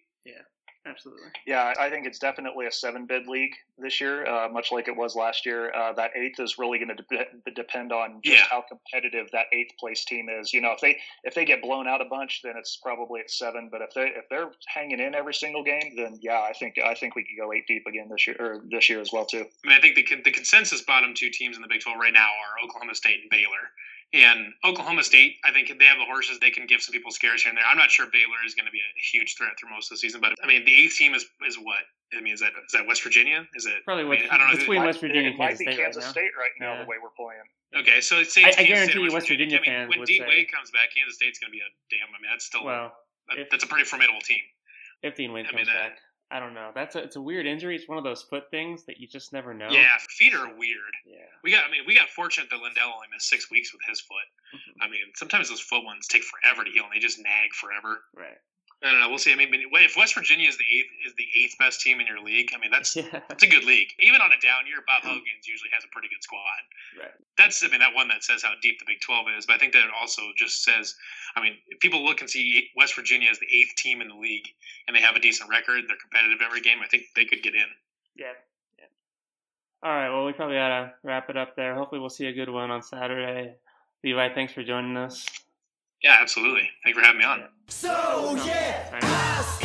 [0.87, 1.29] Absolutely.
[1.47, 4.97] Yeah, I think it's definitely a seven bid league this year, uh, much like it
[4.97, 5.71] was last year.
[5.75, 8.47] Uh, that eighth is really going to de- depend on just Yeah.
[8.51, 10.55] how competitive that eighth place team is.
[10.55, 13.31] You know, if they if they get blown out a bunch, then it's probably at
[13.31, 13.69] seven.
[13.71, 16.95] But if they if they're hanging in every single game, then yeah, I think I
[16.95, 19.45] think we could go eight deep again this year or this year as well too.
[19.65, 22.13] I mean, I think the, the consensus bottom two teams in the Big 12 right
[22.13, 23.71] now are Oklahoma State and Baylor.
[24.13, 26.39] And Oklahoma State, I think they have the horses.
[26.41, 27.65] They can give some people scares here and there.
[27.65, 29.99] I'm not sure Baylor is going to be a huge threat through most of the
[30.03, 31.79] season, but I mean, the eighth team is is what?
[32.13, 33.47] I mean, is that is that West Virginia?
[33.55, 33.85] Is it?
[33.87, 34.59] Probably I, what, mean, I don't know.
[34.59, 36.11] between West Virginia and Kansas State Kansas right now.
[36.11, 36.83] State right now Yeah.
[36.83, 37.47] the way we're playing.
[37.87, 39.71] Okay, so it's say I- it's I guarantee State or you West Virginia I mean,
[39.71, 42.11] fans when would Dean say- Wade comes back, Kansas State's going to be a damn.
[42.11, 42.91] I mean, that's still Well,
[43.31, 44.43] that- if- that's a pretty formidable team.
[45.07, 45.99] if Dean Wade I comes mean, uh, back,
[46.33, 46.71] I don't know.
[46.75, 47.75] That's a, it's a weird injury.
[47.75, 49.69] It's one of those foot things that you just never know.
[49.71, 50.95] Yeah, feet are weird.
[51.05, 51.17] Yeah.
[51.43, 51.65] We got.
[51.67, 54.29] I mean, we got fortunate that Lindell only missed six weeks with his foot.
[54.55, 54.85] Mhm.
[54.85, 58.05] I mean, sometimes those foot ones take forever to heal, and they just nag forever.
[58.15, 58.39] Right.
[58.83, 59.11] I don't know.
[59.11, 59.31] We'll see.
[59.33, 62.19] I mean, if West Virginia is the eighth is the eighth best team in your
[62.21, 63.21] league, I mean that's Yeah.
[63.29, 63.89] that's a good league.
[64.01, 66.41] Even on a down year, Bob Huggins usually has a pretty good squad.
[66.99, 67.13] Right.
[67.37, 69.45] That's I mean that one that says how deep the Big Twelve is.
[69.45, 70.95] But I think that it also just says,
[71.37, 74.15] I mean, if people look and see West Virginia as the eighth team in the
[74.17, 74.49] league,
[74.89, 76.79] and they have a decent record, they're competitive every game.
[76.83, 77.69] I think they could get in.
[78.17, 78.33] Yeah.
[78.79, 78.87] Yeah.
[79.83, 80.09] All right.
[80.09, 81.75] Well, we probably gotta wrap it up there.
[81.75, 83.57] Hopefully, we'll see a good one on Saturday.
[84.03, 85.27] Levi, thanks for joining us.
[86.03, 86.71] Yeah, absolutely.
[86.83, 87.45] Thank you for having me on.
[87.69, 89.60] So yeah,